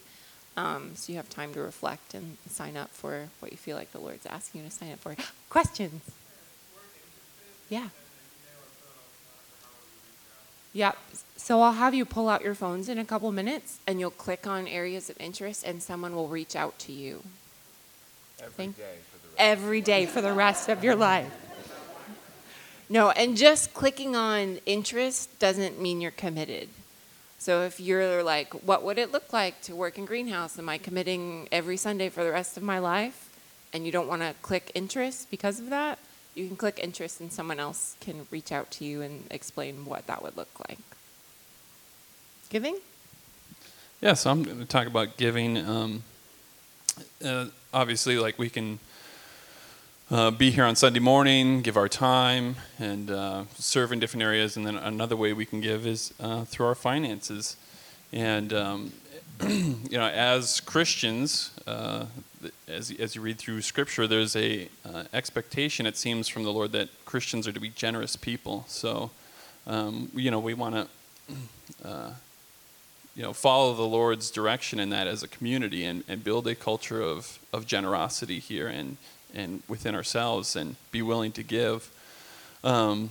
Um, 0.56 0.92
so 0.96 1.12
you 1.12 1.16
have 1.16 1.30
time 1.30 1.54
to 1.54 1.60
reflect 1.60 2.12
and 2.14 2.36
sign 2.48 2.76
up 2.76 2.90
for 2.90 3.28
what 3.40 3.52
you 3.52 3.56
feel 3.58 3.76
like 3.76 3.90
the 3.92 3.98
Lord's 3.98 4.26
asking 4.26 4.62
you 4.62 4.68
to 4.68 4.74
sign 4.74 4.92
up 4.92 4.98
for. 4.98 5.16
Questions? 5.50 6.02
Yeah. 7.70 7.88
Yep. 10.74 10.96
So 11.36 11.60
I'll 11.60 11.72
have 11.72 11.94
you 11.94 12.04
pull 12.04 12.28
out 12.28 12.42
your 12.42 12.54
phones 12.54 12.88
in 12.88 12.98
a 12.98 13.04
couple 13.04 13.30
minutes 13.32 13.78
and 13.86 13.98
you'll 14.00 14.10
click 14.10 14.46
on 14.46 14.66
areas 14.66 15.10
of 15.10 15.20
interest 15.20 15.64
and 15.64 15.82
someone 15.82 16.14
will 16.14 16.28
reach 16.28 16.54
out 16.56 16.78
to 16.80 16.92
you 16.92 17.22
Every 18.40 18.52
Thank- 18.56 18.76
day 18.76 18.94
for 19.10 19.18
the 19.18 19.28
rest. 19.28 19.38
every 19.38 19.80
day 19.80 20.06
for 20.06 20.20
the 20.20 20.32
rest 20.32 20.68
of 20.68 20.82
your 20.84 20.94
life. 20.96 21.32
No, 22.88 23.08
and 23.10 23.38
just 23.38 23.72
clicking 23.72 24.14
on 24.16 24.58
interest 24.66 25.38
doesn't 25.38 25.80
mean 25.80 26.02
you're 26.02 26.10
committed. 26.10 26.68
So 27.42 27.62
if 27.62 27.80
you're 27.80 28.22
like, 28.22 28.54
what 28.64 28.84
would 28.84 28.98
it 28.98 29.10
look 29.10 29.32
like 29.32 29.60
to 29.62 29.74
work 29.74 29.98
in 29.98 30.04
greenhouse? 30.04 30.60
Am 30.60 30.68
I 30.68 30.78
committing 30.78 31.48
every 31.50 31.76
Sunday 31.76 32.08
for 32.08 32.22
the 32.22 32.30
rest 32.30 32.56
of 32.56 32.62
my 32.62 32.78
life? 32.78 33.30
And 33.72 33.84
you 33.84 33.90
don't 33.90 34.06
want 34.06 34.22
to 34.22 34.36
click 34.42 34.70
interest 34.76 35.28
because 35.28 35.58
of 35.58 35.68
that, 35.70 35.98
you 36.36 36.46
can 36.46 36.54
click 36.54 36.78
interest 36.80 37.20
and 37.20 37.32
someone 37.32 37.58
else 37.58 37.96
can 38.00 38.28
reach 38.30 38.52
out 38.52 38.70
to 38.72 38.84
you 38.84 39.02
and 39.02 39.24
explain 39.28 39.86
what 39.86 40.06
that 40.06 40.22
would 40.22 40.36
look 40.36 40.50
like. 40.68 40.78
Giving? 42.48 42.78
Yeah, 44.00 44.14
so 44.14 44.30
I'm 44.30 44.44
going 44.44 44.60
to 44.60 44.64
talk 44.64 44.86
about 44.86 45.16
giving. 45.16 45.58
Um, 45.58 46.04
uh, 47.24 47.46
obviously, 47.74 48.18
like 48.20 48.38
we 48.38 48.50
can 48.50 48.78
uh, 50.12 50.30
be 50.30 50.50
here 50.50 50.64
on 50.64 50.76
Sunday 50.76 51.00
morning, 51.00 51.62
give 51.62 51.78
our 51.78 51.88
time, 51.88 52.56
and 52.78 53.10
uh, 53.10 53.44
serve 53.54 53.92
in 53.92 53.98
different 53.98 54.22
areas. 54.22 54.58
And 54.58 54.66
then 54.66 54.76
another 54.76 55.16
way 55.16 55.32
we 55.32 55.46
can 55.46 55.62
give 55.62 55.86
is 55.86 56.12
uh, 56.20 56.44
through 56.44 56.66
our 56.66 56.74
finances. 56.74 57.56
And 58.12 58.52
um, 58.52 58.92
you 59.42 59.96
know, 59.96 60.06
as 60.06 60.60
Christians, 60.60 61.52
uh, 61.66 62.04
as, 62.68 62.90
as 62.90 63.16
you 63.16 63.22
read 63.22 63.38
through 63.38 63.62
Scripture, 63.62 64.06
there's 64.06 64.36
a 64.36 64.68
uh, 64.84 65.04
expectation, 65.14 65.86
it 65.86 65.96
seems, 65.96 66.28
from 66.28 66.44
the 66.44 66.52
Lord 66.52 66.72
that 66.72 66.90
Christians 67.06 67.48
are 67.48 67.52
to 67.52 67.60
be 67.60 67.70
generous 67.70 68.14
people. 68.14 68.66
So, 68.68 69.10
um, 69.66 70.10
you 70.14 70.30
know, 70.30 70.40
we 70.40 70.52
want 70.52 70.74
to, 71.28 71.88
uh, 71.88 72.10
you 73.16 73.22
know, 73.22 73.32
follow 73.32 73.72
the 73.72 73.82
Lord's 73.82 74.30
direction 74.30 74.78
in 74.78 74.90
that 74.90 75.06
as 75.06 75.22
a 75.22 75.28
community 75.28 75.86
and, 75.86 76.04
and 76.06 76.22
build 76.22 76.46
a 76.46 76.54
culture 76.54 77.00
of, 77.00 77.38
of 77.50 77.66
generosity 77.66 78.40
here 78.40 78.68
and, 78.68 78.98
and 79.34 79.62
within 79.68 79.94
ourselves 79.94 80.56
and 80.56 80.76
be 80.90 81.02
willing 81.02 81.32
to 81.32 81.42
give. 81.42 81.90
Um, 82.64 83.10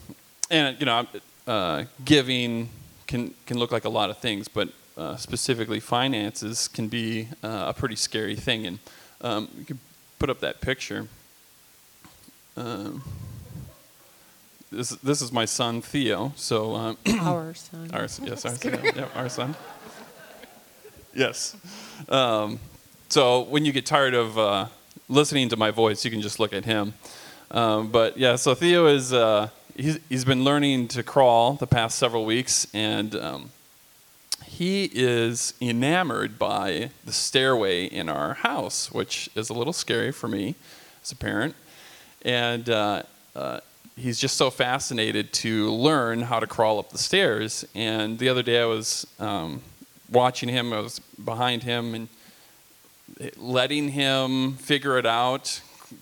and, 0.50 0.78
you 0.80 0.86
know, 0.86 1.06
uh, 1.48 1.86
giving 2.04 2.70
can, 3.08 3.34
can 3.46 3.58
look 3.58 3.72
like 3.72 3.86
a 3.86 3.90
lot 3.90 4.10
of 4.10 4.18
things, 4.18 4.48
but 4.48 4.70
uh, 4.98 5.16
specifically 5.18 5.80
finances 5.80 6.68
can 6.68 6.88
be 6.88 7.28
uh, 7.44 7.66
a 7.68 7.74
pretty 7.74 7.96
scary 7.96 8.36
thing. 8.36 8.66
And 8.66 8.80
um, 9.22 9.50
you 9.58 9.66
can 9.66 9.80
put 10.20 10.30
up 10.30 10.40
that 10.42 10.62
picture. 10.62 11.08
Um, 12.56 13.04
this, 14.72 14.90
this 14.90 15.22
is 15.22 15.32
my 15.32 15.46
son 15.46 15.82
Theo. 15.82 16.34
So 16.36 16.76
um, 16.76 16.98
our 17.20 17.54
son. 17.54 17.90
Our, 17.94 18.02
yes, 18.02 18.22
our 18.46 18.56
son. 18.56 18.82
Yeah, 18.96 19.08
our 19.16 19.30
son. 19.30 19.56
Yes. 21.14 21.58
Um, 22.08 22.58
so 23.10 23.42
when 23.42 23.66
you 23.66 23.74
get 23.74 23.86
tired 23.86 24.14
of 24.14 24.38
uh, 24.38 24.68
listening 25.12 25.50
to 25.50 25.58
my 25.58 25.72
voice, 25.72 26.06
you 26.06 26.10
can 26.10 26.22
just 26.22 26.40
look 26.40 26.54
at 26.54 26.66
him. 26.66 26.94
Um, 27.52 27.92
but 27.92 28.18
yeah, 28.18 28.38
so 28.38 28.56
Theo 28.56 28.88
is 28.88 29.12
uh, 29.12 29.50
he's, 29.76 30.00
he's 30.08 30.26
been 30.26 30.44
learning 30.44 30.88
to 30.90 31.04
crawl 31.04 31.54
the 31.54 31.68
past 31.68 31.98
several 32.00 32.26
weeks, 32.26 32.66
and 32.74 33.14
um, 33.16 33.52
he 34.46 34.90
is 34.94 35.54
enamored 35.62 36.40
by 36.40 36.92
the 37.04 37.12
stairway 37.12 37.86
in 37.86 38.08
our 38.08 38.36
house, 38.36 38.92
which 38.92 39.30
is 39.36 39.50
a 39.50 39.54
little 39.54 39.74
scary 39.74 40.12
for 40.12 40.30
me 40.30 40.56
as 41.04 41.12
a 41.12 41.16
parent. 41.16 41.56
And 42.24 42.70
uh, 42.70 43.04
uh, 43.36 43.60
he's 43.98 44.18
just 44.18 44.38
so 44.38 44.50
fascinated 44.50 45.34
to 45.34 45.72
learn 45.72 46.22
how 46.22 46.40
to 46.40 46.48
crawl 46.48 46.80
up 46.80 46.92
the 46.92 46.98
stairs. 46.98 47.66
And 47.76 48.18
the 48.18 48.30
other 48.30 48.44
day 48.44 48.62
I 48.62 48.66
was 48.66 49.06
um, 49.20 49.62
watching 50.10 50.48
him, 50.48 50.72
I 50.72 50.80
was 50.80 51.00
behind 51.00 51.64
him, 51.64 51.94
and 51.96 52.08
letting 53.38 53.90
him 53.90 54.54
figure 54.54 54.98
it 54.98 55.06
out, 55.06 55.62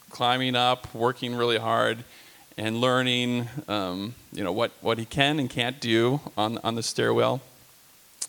climbing 0.09 0.55
up, 0.55 0.93
working 0.93 1.35
really 1.35 1.57
hard, 1.57 2.03
and 2.57 2.81
learning, 2.81 3.47
um, 3.67 4.15
you 4.33 4.43
know, 4.43 4.51
what, 4.51 4.71
what 4.81 4.97
he 4.97 5.05
can 5.05 5.39
and 5.39 5.49
can't 5.49 5.79
do 5.79 6.19
on, 6.37 6.57
on 6.59 6.75
the 6.75 6.83
stairwell. 6.83 7.41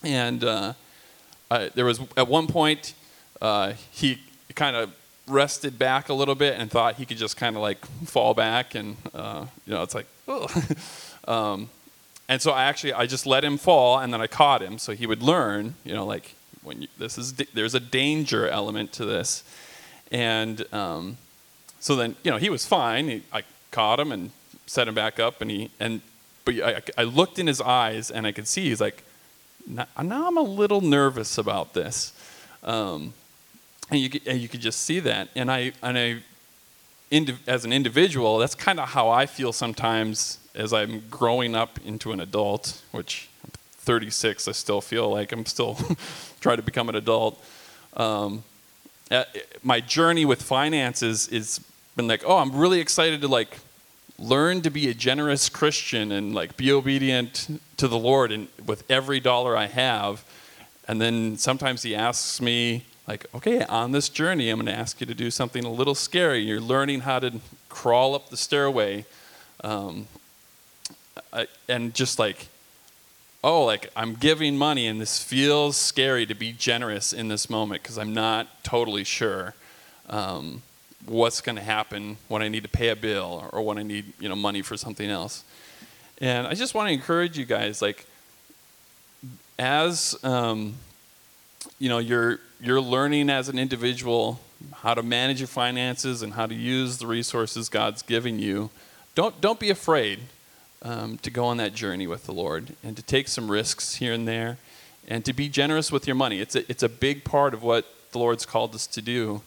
And 0.03 0.43
uh, 0.43 0.73
there 1.75 1.85
was, 1.85 1.99
at 2.15 2.27
one 2.27 2.47
point, 2.47 2.93
uh, 3.41 3.73
he 3.91 4.19
kind 4.55 4.75
of 4.75 4.93
rested 5.27 5.77
back 5.77 6.09
a 6.09 6.13
little 6.13 6.35
bit 6.35 6.59
and 6.59 6.69
thought 6.69 6.95
he 6.95 7.05
could 7.05 7.17
just 7.17 7.37
kind 7.37 7.55
of 7.55 7.61
like 7.61 7.85
fall 8.05 8.33
back 8.33 8.75
and 8.75 8.97
uh, 9.13 9.45
you 9.65 9.73
know 9.73 9.83
it's 9.83 9.95
like 9.95 10.07
um, 11.27 11.69
and 12.27 12.41
so 12.41 12.51
i 12.51 12.63
actually 12.63 12.93
i 12.93 13.05
just 13.05 13.25
let 13.25 13.43
him 13.43 13.57
fall 13.57 13.99
and 13.99 14.13
then 14.13 14.19
i 14.19 14.27
caught 14.27 14.61
him 14.61 14.77
so 14.77 14.93
he 14.93 15.05
would 15.05 15.21
learn 15.21 15.75
you 15.85 15.93
know 15.93 16.05
like 16.05 16.35
when 16.63 16.83
you, 16.83 16.87
this 16.97 17.17
is 17.17 17.33
there's 17.33 17.75
a 17.75 17.79
danger 17.79 18.47
element 18.47 18.91
to 18.93 19.05
this. 19.05 19.43
And 20.11 20.71
um, 20.73 21.17
so 21.79 21.95
then 21.95 22.15
you 22.23 22.31
know 22.31 22.37
he 22.37 22.49
was 22.49 22.65
fine. 22.65 23.07
He, 23.07 23.23
i 23.33 23.43
caught 23.71 23.99
him 24.01 24.11
and 24.11 24.31
set 24.65 24.85
him 24.87 24.93
back 24.93 25.17
up 25.17 25.39
and 25.39 25.49
he 25.49 25.71
and 25.79 26.01
but 26.43 26.55
I, 26.55 26.81
I 26.97 27.03
looked 27.03 27.39
in 27.39 27.47
his 27.47 27.61
eyes 27.61 28.11
and 28.11 28.27
i 28.27 28.33
could 28.33 28.45
see 28.45 28.65
he's 28.65 28.81
like 28.81 29.01
now, 29.65 29.87
i'm 29.97 30.37
a 30.37 30.41
little 30.41 30.81
nervous 30.81 31.37
about 31.37 31.73
this. 31.73 32.13
Um, 32.63 33.13
and 33.89 33.99
you 33.99 34.19
and 34.25 34.39
you 34.39 34.47
could 34.47 34.61
just 34.61 34.81
see 34.81 34.99
that. 35.01 35.29
And 35.35 35.51
I, 35.51 35.73
and 35.83 35.97
I, 35.97 36.17
as 37.47 37.65
an 37.65 37.73
individual, 37.73 38.37
that's 38.37 38.55
kind 38.55 38.79
of 38.79 38.89
how 38.89 39.09
I 39.09 39.25
feel 39.25 39.51
sometimes 39.51 40.39
as 40.55 40.73
I'm 40.73 41.03
growing 41.09 41.55
up 41.55 41.79
into 41.85 42.11
an 42.11 42.19
adult, 42.19 42.81
which 42.91 43.29
I'm 43.43 43.51
36, 43.83 44.47
I 44.47 44.51
still 44.51 44.81
feel 44.81 45.09
like 45.09 45.31
I'm 45.31 45.45
still 45.45 45.77
trying 46.41 46.57
to 46.57 46.63
become 46.63 46.89
an 46.89 46.95
adult. 46.95 47.43
Um, 47.95 48.43
my 49.63 49.81
journey 49.81 50.23
with 50.23 50.41
finances 50.41 51.27
is 51.27 51.59
been 51.95 52.07
like, 52.07 52.23
oh, 52.25 52.37
I'm 52.37 52.55
really 52.55 52.79
excited 52.79 53.21
to 53.21 53.27
like 53.27 53.57
learn 54.17 54.61
to 54.61 54.69
be 54.69 54.89
a 54.89 54.93
generous 54.93 55.49
Christian 55.49 56.11
and 56.11 56.33
like 56.33 56.55
be 56.55 56.71
obedient 56.71 57.59
to 57.77 57.87
the 57.87 57.97
Lord 57.97 58.31
and 58.31 58.47
with 58.65 58.89
every 58.89 59.19
dollar 59.19 59.57
I 59.57 59.65
have. 59.65 60.23
And 60.87 61.01
then 61.01 61.37
sometimes 61.37 61.83
he 61.83 61.95
asks 61.95 62.39
me, 62.41 62.85
like, 63.07 63.25
okay, 63.35 63.63
on 63.63 63.91
this 63.91 64.09
journey, 64.09 64.49
I'm 64.49 64.57
going 64.57 64.67
to 64.67 64.79
ask 64.79 65.01
you 65.01 65.07
to 65.07 65.13
do 65.13 65.31
something 65.31 65.65
a 65.65 65.71
little 65.71 65.95
scary. 65.95 66.39
You're 66.39 66.61
learning 66.61 67.01
how 67.01 67.19
to 67.19 67.39
crawl 67.67 68.15
up 68.15 68.29
the 68.29 68.37
stairway. 68.37 69.05
Um, 69.63 70.07
I, 71.33 71.47
and 71.67 71.93
just 71.93 72.19
like, 72.19 72.47
oh, 73.43 73.65
like 73.65 73.91
I'm 73.95 74.15
giving 74.15 74.57
money, 74.57 74.87
and 74.87 75.01
this 75.01 75.21
feels 75.21 75.77
scary 75.77 76.25
to 76.25 76.35
be 76.35 76.51
generous 76.51 77.13
in 77.13 77.27
this 77.27 77.49
moment 77.49 77.83
because 77.83 77.97
I'm 77.97 78.13
not 78.13 78.63
totally 78.63 79.03
sure 79.03 79.55
um, 80.09 80.61
what's 81.05 81.41
going 81.41 81.55
to 81.55 81.61
happen 81.61 82.17
when 82.27 82.41
I 82.41 82.47
need 82.47 82.63
to 82.63 82.69
pay 82.69 82.89
a 82.89 82.95
bill 82.95 83.49
or 83.51 83.61
when 83.63 83.77
I 83.77 83.83
need 83.83 84.13
you 84.19 84.29
know 84.29 84.35
money 84.35 84.61
for 84.61 84.77
something 84.77 85.09
else. 85.09 85.43
And 86.19 86.45
I 86.45 86.53
just 86.53 86.75
want 86.75 86.87
to 86.89 86.93
encourage 86.93 87.37
you 87.37 87.45
guys, 87.45 87.81
like, 87.81 88.05
as 89.57 90.15
um, 90.23 90.75
you 91.79 91.89
know, 91.89 91.97
you're 91.97 92.39
you're 92.61 92.81
learning 92.81 93.29
as 93.29 93.49
an 93.49 93.57
individual 93.57 94.39
how 94.75 94.93
to 94.93 95.01
manage 95.01 95.39
your 95.39 95.47
finances 95.47 96.21
and 96.21 96.33
how 96.33 96.45
to 96.45 96.53
use 96.53 96.99
the 96.99 97.07
resources 97.07 97.69
God's 97.69 98.03
giving 98.03 98.37
you. 98.37 98.69
Don't 99.15 99.41
don't 99.41 99.59
be 99.59 99.71
afraid 99.71 100.19
um, 100.81 101.17
to 101.19 101.29
go 101.29 101.45
on 101.45 101.57
that 101.57 101.73
journey 101.73 102.07
with 102.07 102.25
the 102.25 102.33
Lord 102.33 102.75
and 102.83 102.95
to 102.97 103.03
take 103.03 103.27
some 103.27 103.51
risks 103.51 103.95
here 103.95 104.13
and 104.13 104.27
there, 104.27 104.57
and 105.07 105.23
to 105.25 105.33
be 105.33 105.49
generous 105.49 105.91
with 105.91 106.07
your 106.07 106.15
money. 106.15 106.39
It's 106.39 106.55
a 106.55 106.69
it's 106.69 106.83
a 106.83 106.89
big 106.89 107.23
part 107.23 107.53
of 107.53 107.63
what 107.63 107.85
the 108.11 108.19
Lord's 108.19 108.45
called 108.45 108.75
us 108.75 108.87
to 108.87 109.01
do, 109.01 109.41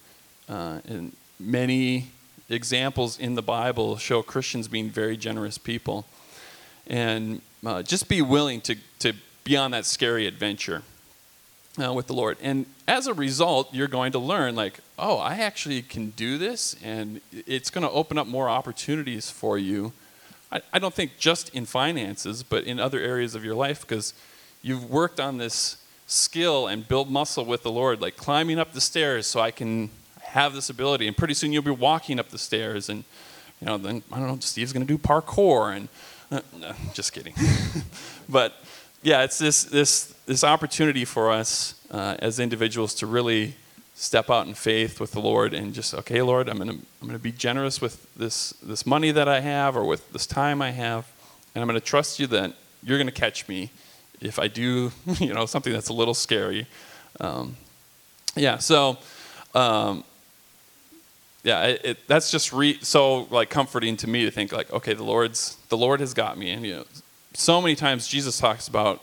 uh, 0.49 0.81
and 0.87 1.12
many 1.38 2.11
examples 2.49 3.18
in 3.18 3.35
the 3.35 3.42
Bible 3.42 3.97
show 3.97 4.23
Christians 4.23 4.68
being 4.68 4.90
very 4.90 5.16
generous 5.16 5.59
people, 5.59 6.05
and 6.87 7.40
uh, 7.64 7.83
just 7.83 8.09
be 8.09 8.23
willing 8.23 8.61
to 8.62 8.77
to 8.99 9.12
be 9.44 9.57
on 9.57 9.70
that 9.73 9.85
scary 9.85 10.27
adventure 10.27 10.83
uh, 11.83 11.92
with 11.92 12.07
the 12.07 12.14
Lord. 12.14 12.38
And 12.42 12.66
as 12.87 13.07
a 13.07 13.14
result, 13.14 13.73
you're 13.73 13.88
going 13.88 14.12
to 14.12 14.18
learn, 14.18 14.55
like, 14.55 14.81
oh, 14.99 15.18
I 15.18 15.37
actually 15.37 15.83
can 15.83 16.11
do 16.11 16.38
this, 16.38 16.77
and 16.83 17.20
it's 17.33 17.70
going 17.70 17.83
to 17.83 17.90
open 17.90 18.18
up 18.18 18.27
more 18.27 18.49
opportunities 18.49 19.31
for 19.31 19.59
you. 19.59 19.92
I, 20.54 20.60
I 20.72 20.78
don't 20.78 20.94
think 20.94 21.18
just 21.18 21.52
in 21.54 21.66
finances, 21.66 22.42
but 22.42 22.64
in 22.64 22.78
other 22.78 23.00
areas 23.00 23.34
of 23.34 23.44
your 23.44 23.56
life, 23.56 23.80
because 23.80 24.14
you've 24.62 24.88
worked 24.88 25.18
on 25.18 25.38
this 25.38 25.78
skill 26.06 26.68
and 26.68 26.86
build 26.86 27.10
muscle 27.10 27.44
with 27.44 27.62
the 27.62 27.70
Lord, 27.70 28.00
like 28.00 28.16
climbing 28.16 28.58
up 28.58 28.72
the 28.72 28.80
stairs 28.80 29.26
so 29.26 29.40
I 29.40 29.50
can 29.50 29.90
have 30.22 30.54
this 30.54 30.70
ability. 30.70 31.08
And 31.08 31.16
pretty 31.16 31.34
soon 31.34 31.52
you'll 31.52 31.62
be 31.62 31.70
walking 31.72 32.20
up 32.20 32.28
the 32.28 32.38
stairs, 32.38 32.88
and, 32.88 33.04
you 33.60 33.66
know, 33.66 33.78
then, 33.78 34.02
I 34.12 34.18
don't 34.20 34.28
know, 34.28 34.38
Steve's 34.38 34.72
going 34.72 34.86
to 34.86 34.92
do 34.92 34.98
parkour, 34.98 35.76
and, 35.76 35.88
uh, 36.30 36.40
no, 36.58 36.72
just 36.92 37.12
kidding. 37.12 37.34
but, 38.28 38.54
yeah, 39.02 39.24
it's 39.24 39.38
this, 39.38 39.64
this, 39.64 40.14
this 40.26 40.44
opportunity 40.44 41.04
for 41.04 41.32
us 41.32 41.74
uh, 41.90 42.16
as 42.20 42.38
individuals 42.38 42.94
to 42.96 43.06
really 43.06 43.56
step 43.94 44.28
out 44.28 44.46
in 44.46 44.54
faith 44.54 45.00
with 45.00 45.12
the 45.12 45.20
Lord 45.20 45.54
and 45.54 45.72
just, 45.72 45.94
okay, 45.94 46.20
Lord, 46.20 46.48
I'm 46.48 46.59
going 46.59 46.68
to 46.68 46.78
I'm 47.00 47.07
gonna 47.07 47.18
be 47.18 47.33
generous 47.33 47.80
with 47.80 48.12
this, 48.14 48.50
this 48.62 48.85
money 48.85 49.11
that 49.12 49.28
I 49.28 49.40
have 49.40 49.76
or 49.76 49.85
with 49.85 50.12
this 50.12 50.26
time 50.26 50.61
I 50.61 50.70
have, 50.70 51.07
and 51.54 51.62
I'm 51.62 51.68
going 51.68 51.80
to 51.80 51.87
trust 51.87 52.18
you 52.18 52.26
that 52.28 52.54
you're 52.83 52.98
going 52.98 53.07
to 53.07 53.12
catch 53.12 53.48
me 53.48 53.70
if 54.20 54.38
I 54.38 54.48
do, 54.48 54.92
you 55.20 55.33
know, 55.33 55.46
something 55.46 55.72
that's 55.72 55.88
a 55.88 55.92
little 55.92 56.14
scary. 56.14 56.66
Um, 57.20 57.57
yeah, 58.37 58.59
so, 58.59 58.98
um, 59.54 60.02
yeah, 61.44 61.64
it, 61.64 61.80
it, 61.85 62.09
that's 62.09 62.30
just 62.30 62.52
re- 62.52 62.78
so 62.80 63.24
like 63.24 63.50
comforting 63.50 63.96
to 63.98 64.09
me 64.09 64.24
to 64.24 64.30
think 64.30 64.50
like, 64.50 64.72
okay, 64.72 64.94
the 64.94 65.04
Lord's 65.04 65.57
the 65.68 65.76
Lord 65.76 66.00
has 66.00 66.14
got 66.14 66.38
me, 66.38 66.50
and 66.50 66.64
you 66.64 66.76
know, 66.76 66.85
so 67.35 67.61
many 67.61 67.76
times 67.76 68.09
Jesus 68.09 68.38
talks 68.38 68.66
about, 68.66 69.02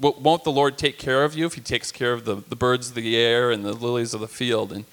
won't 0.00 0.44
the 0.44 0.52
Lord 0.52 0.78
take 0.78 0.98
care 0.98 1.24
of 1.24 1.34
you 1.34 1.46
if 1.46 1.54
he 1.54 1.60
takes 1.60 1.90
care 1.90 2.12
of 2.12 2.24
the, 2.24 2.36
the 2.36 2.56
birds 2.56 2.90
of 2.90 2.94
the 2.94 3.16
air 3.16 3.50
and 3.50 3.64
the 3.64 3.72
lilies 3.72 4.14
of 4.14 4.20
the 4.20 4.28
field? 4.28 4.72
And, 4.72 4.84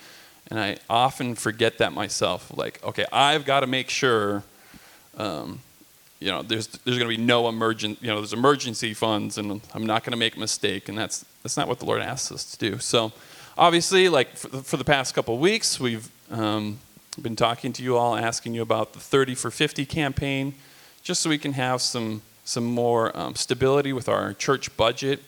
and 0.49 0.59
I 0.59 0.77
often 0.89 1.35
forget 1.35 1.77
that 1.77 1.93
myself. 1.93 2.51
Like, 2.55 2.83
okay, 2.83 3.05
I've 3.11 3.45
got 3.45 3.61
to 3.61 3.67
make 3.67 3.89
sure, 3.89 4.43
um, 5.17 5.59
you 6.19 6.31
know, 6.31 6.41
there's, 6.41 6.67
there's 6.67 6.97
going 6.97 7.09
to 7.09 7.17
be 7.17 7.21
no 7.21 7.47
emergent, 7.47 8.01
you 8.01 8.07
know, 8.07 8.17
there's 8.17 8.33
emergency 8.33 8.93
funds 8.93 9.37
and 9.37 9.61
I'm 9.73 9.85
not 9.85 10.03
going 10.03 10.11
to 10.11 10.17
make 10.17 10.35
a 10.35 10.39
mistake. 10.39 10.89
And 10.89 10.97
that's, 10.97 11.23
that's 11.43 11.57
not 11.57 11.67
what 11.67 11.79
the 11.79 11.85
Lord 11.85 12.01
asks 12.01 12.31
us 12.31 12.51
to 12.51 12.57
do. 12.57 12.79
So 12.79 13.11
obviously, 13.57 14.09
like 14.09 14.35
for 14.35 14.47
the, 14.47 14.63
for 14.63 14.77
the 14.77 14.85
past 14.85 15.13
couple 15.13 15.37
weeks, 15.37 15.79
we've 15.79 16.09
um, 16.31 16.79
been 17.21 17.35
talking 17.35 17.73
to 17.73 17.83
you 17.83 17.95
all, 17.97 18.15
asking 18.15 18.55
you 18.55 18.61
about 18.61 18.93
the 18.93 18.99
30 18.99 19.35
for 19.35 19.51
50 19.51 19.85
campaign, 19.85 20.55
just 21.03 21.21
so 21.21 21.29
we 21.29 21.37
can 21.37 21.53
have 21.53 21.81
some 21.81 22.23
some 22.45 22.63
more 22.63 23.15
um, 23.17 23.35
stability 23.35 23.91
with 23.91 24.07
our 24.07 24.33
church 24.33 24.75
budget. 24.77 25.21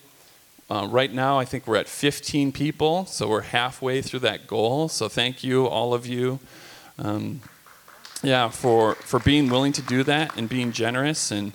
Uh, 0.70 0.88
right 0.90 1.12
now, 1.12 1.40
I 1.40 1.46
think 1.46 1.66
we're 1.66 1.78
at 1.78 1.88
15 1.88 2.52
people, 2.52 3.06
so 3.08 3.28
we're 3.28 3.42
halfway 3.42 4.02
through 4.02 4.20
that 4.20 4.48
goal. 4.48 4.88
So 4.88 5.10
thank 5.10 5.44
you, 5.44 5.66
all 5.66 5.94
of 5.94 6.06
you. 6.06 6.40
Um, 7.00 7.42
yeah, 8.22 8.50
for, 8.50 8.96
for 8.96 9.20
being 9.20 9.50
willing 9.50 9.74
to 9.74 9.82
do 9.82 10.04
that 10.04 10.38
and 10.38 10.48
being 10.48 10.72
generous. 10.72 11.32
And 11.32 11.54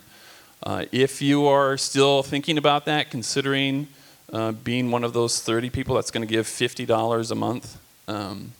uh, 0.63 0.85
if 0.91 1.21
you 1.21 1.45
are 1.45 1.77
still 1.77 2.23
thinking 2.23 2.57
about 2.57 2.85
that, 2.85 3.09
considering 3.09 3.87
uh, 4.31 4.51
being 4.51 4.91
one 4.91 5.03
of 5.03 5.13
those 5.13 5.41
30 5.41 5.69
people 5.69 5.95
that's 5.95 6.11
going 6.11 6.25
to 6.25 6.31
give 6.31 6.45
$50 6.45 7.31
a 7.31 7.35
month, 7.35 7.77
um, 8.07 8.51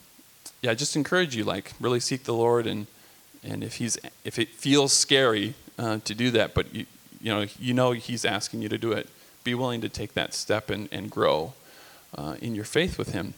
yeah, 0.62 0.72
I 0.72 0.76
just 0.76 0.96
encourage 0.96 1.36
you, 1.36 1.44
like, 1.44 1.74
really 1.82 2.00
seek 2.00 2.24
the 2.24 2.34
Lord. 2.34 2.68
And, 2.68 2.88
and 3.44 3.64
if, 3.64 3.76
he's, 3.76 3.98
if 4.24 4.40
it 4.40 4.50
feels 4.50 4.94
scary 4.94 5.56
uh, 5.78 6.00
to 6.06 6.16
do 6.16 6.32
that, 6.32 6.54
but 6.54 6.74
you, 6.74 6.86
you, 7.22 7.34
know, 7.34 7.46
you 7.60 7.74
know 7.74 7.92
He's 7.92 8.26
asking 8.26 8.62
you 8.62 8.70
to 8.70 8.78
do 8.78 8.92
it, 8.92 9.10
be 9.44 9.56
willing 9.56 9.82
to 9.82 9.90
take 9.90 10.14
that 10.14 10.34
step 10.34 10.70
and, 10.70 10.88
and 10.92 11.10
grow 11.10 11.54
uh, 12.18 12.36
in 12.42 12.56
your 12.56 12.66
faith 12.66 12.98
with 12.98 13.14
Him. 13.14 13.34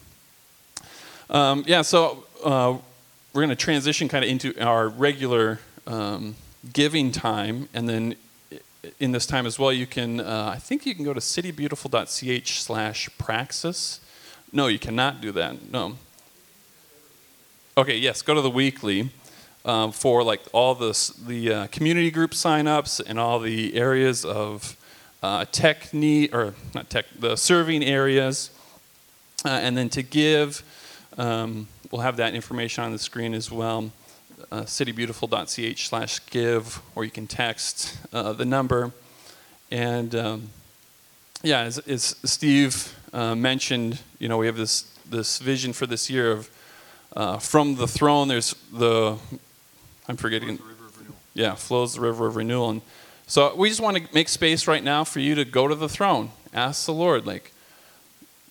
Um, 1.29 1.63
yeah, 1.67 1.81
so 1.81 2.25
uh, 2.43 2.77
we're 3.33 3.41
going 3.41 3.49
to 3.49 3.55
transition 3.55 4.07
kind 4.07 4.23
of 4.23 4.29
into 4.29 4.57
our 4.63 4.87
regular 4.87 5.59
um, 5.87 6.35
giving 6.73 7.11
time, 7.11 7.69
and 7.73 7.87
then 7.89 8.15
in 8.99 9.11
this 9.11 9.25
time 9.25 9.45
as 9.45 9.57
well, 9.57 9.73
you 9.73 9.87
can, 9.87 10.19
uh, 10.19 10.51
I 10.53 10.59
think 10.59 10.85
you 10.85 10.93
can 10.93 11.03
go 11.03 11.13
to 11.13 11.19
citybeautiful.ch 11.19 12.61
slash 12.61 13.09
praxis. 13.17 13.99
No, 14.51 14.67
you 14.67 14.79
cannot 14.79 15.21
do 15.21 15.31
that. 15.31 15.71
No. 15.71 15.97
Okay, 17.77 17.97
yes, 17.97 18.21
go 18.21 18.33
to 18.33 18.41
the 18.41 18.49
weekly 18.49 19.09
um, 19.65 19.91
for 19.91 20.23
like 20.23 20.41
all 20.53 20.75
the, 20.75 21.13
the 21.27 21.51
uh, 21.51 21.67
community 21.67 22.11
group 22.11 22.31
signups 22.31 23.01
and 23.05 23.19
all 23.19 23.39
the 23.39 23.75
areas 23.75 24.23
of 24.23 24.77
uh, 25.23 25.45
tech 25.51 25.93
need, 25.93 26.33
or 26.33 26.53
not 26.73 26.89
tech, 26.89 27.05
the 27.19 27.35
serving 27.35 27.83
areas. 27.83 28.51
Uh, 29.43 29.49
and 29.49 29.75
then 29.75 29.89
to 29.89 30.03
give, 30.03 30.63
um, 31.17 31.67
we'll 31.91 32.01
have 32.01 32.17
that 32.17 32.35
information 32.35 32.83
on 32.83 32.91
the 32.91 32.99
screen 32.99 33.33
as 33.33 33.51
well. 33.51 33.91
Uh, 34.51 34.61
citybeautiful.ch 34.61 35.87
slash 35.87 36.19
give, 36.27 36.79
or 36.95 37.03
you 37.03 37.11
can 37.11 37.25
text 37.25 37.97
uh, 38.13 38.33
the 38.33 38.45
number. 38.45 38.91
And 39.71 40.13
um, 40.13 40.49
yeah, 41.41 41.61
as, 41.61 41.79
as 41.79 42.15
Steve 42.23 42.95
uh, 43.13 43.33
mentioned, 43.33 43.99
you 44.19 44.29
know, 44.29 44.37
we 44.37 44.45
have 44.45 44.57
this, 44.57 44.83
this 45.09 45.39
vision 45.39 45.73
for 45.73 45.87
this 45.87 46.09
year 46.09 46.31
of 46.31 46.49
uh, 47.15 47.39
from 47.39 47.75
the 47.75 47.87
throne, 47.87 48.27
there's 48.27 48.53
the, 48.73 49.17
I'm 50.07 50.17
forgetting. 50.17 50.59
Yeah, 51.33 51.55
flows 51.55 51.95
the 51.95 52.01
river 52.01 52.27
of 52.27 52.35
renewal. 52.35 52.69
And 52.69 52.81
so 53.27 53.55
we 53.55 53.69
just 53.69 53.81
want 53.81 53.97
to 53.97 54.03
make 54.13 54.29
space 54.29 54.67
right 54.67 54.83
now 54.83 55.03
for 55.03 55.19
you 55.19 55.35
to 55.35 55.45
go 55.45 55.67
to 55.67 55.75
the 55.75 55.89
throne. 55.89 56.29
Ask 56.53 56.85
the 56.85 56.93
Lord, 56.93 57.25
like, 57.25 57.51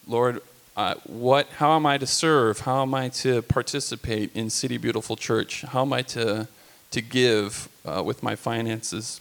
Lord, 0.06 0.42
uh, 0.76 0.96
what, 1.04 1.48
how 1.58 1.76
am 1.76 1.86
I 1.86 1.96
to 1.98 2.06
serve? 2.06 2.60
How 2.60 2.82
am 2.82 2.94
I 2.94 3.08
to 3.10 3.40
participate 3.42 4.34
in 4.34 4.50
City 4.50 4.76
Beautiful 4.76 5.16
Church? 5.16 5.62
How 5.62 5.82
am 5.82 5.92
I 5.92 6.02
to, 6.02 6.48
to 6.90 7.00
give 7.00 7.68
uh, 7.86 8.02
with 8.04 8.22
my 8.22 8.36
finances 8.36 9.20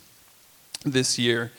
this 0.84 1.18
year? 1.20 1.52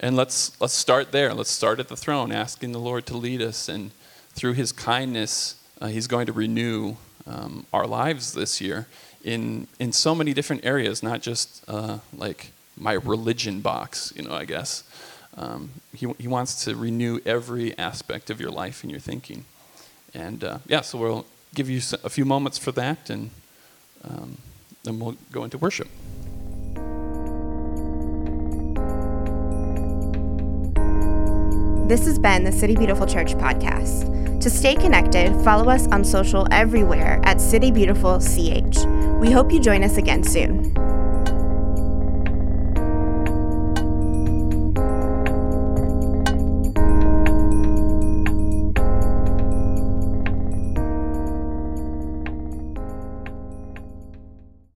And 0.00 0.16
let's, 0.16 0.60
let's 0.60 0.74
start 0.74 1.12
there. 1.12 1.34
Let's 1.34 1.50
start 1.50 1.78
at 1.78 1.88
the 1.88 1.96
throne, 1.96 2.32
asking 2.32 2.72
the 2.72 2.80
Lord 2.80 3.06
to 3.06 3.16
lead 3.16 3.42
us. 3.42 3.68
And 3.68 3.92
through 4.32 4.54
his 4.54 4.72
kindness, 4.72 5.56
uh, 5.80 5.86
he's 5.86 6.08
going 6.08 6.26
to 6.26 6.32
renew 6.32 6.96
um, 7.26 7.66
our 7.72 7.86
lives 7.86 8.32
this 8.32 8.60
year 8.60 8.88
in, 9.24 9.66
in 9.80 9.92
so 9.92 10.14
many 10.14 10.32
different 10.34 10.64
areas, 10.64 11.02
not 11.02 11.22
just 11.22 11.64
uh, 11.66 11.98
like 12.16 12.52
my 12.76 12.92
religion 12.92 13.60
box, 13.60 14.12
you 14.14 14.22
know, 14.22 14.34
I 14.34 14.44
guess. 14.44 14.84
Um, 15.36 15.70
he, 15.92 16.12
he 16.18 16.28
wants 16.28 16.64
to 16.64 16.76
renew 16.76 17.18
every 17.26 17.76
aspect 17.78 18.30
of 18.30 18.40
your 18.40 18.50
life 18.50 18.84
and 18.84 18.90
your 18.90 19.00
thinking. 19.00 19.46
And 20.12 20.44
uh, 20.44 20.58
yeah, 20.68 20.82
so 20.82 20.98
we'll 20.98 21.26
give 21.54 21.68
you 21.68 21.80
a 22.04 22.10
few 22.10 22.24
moments 22.24 22.58
for 22.58 22.70
that, 22.72 23.10
and 23.10 23.30
um, 24.04 24.36
then 24.84 25.00
we'll 25.00 25.16
go 25.32 25.42
into 25.42 25.58
worship. 25.58 25.88
This 31.88 32.06
has 32.06 32.18
been 32.18 32.44
the 32.44 32.52
City 32.52 32.76
Beautiful 32.76 33.06
Church 33.06 33.34
podcast. 33.34 34.23
To 34.44 34.50
stay 34.50 34.74
connected, 34.74 35.34
follow 35.42 35.70
us 35.70 35.86
on 35.86 36.04
social 36.04 36.46
everywhere 36.50 37.18
at 37.24 37.40
City 37.40 37.70
Beautiful 37.70 38.18
CH. 38.18 38.76
We 39.18 39.30
hope 39.30 39.50
you 39.50 39.58
join 39.58 39.82
us 39.82 39.96
again 39.96 40.22
soon. 40.22 40.83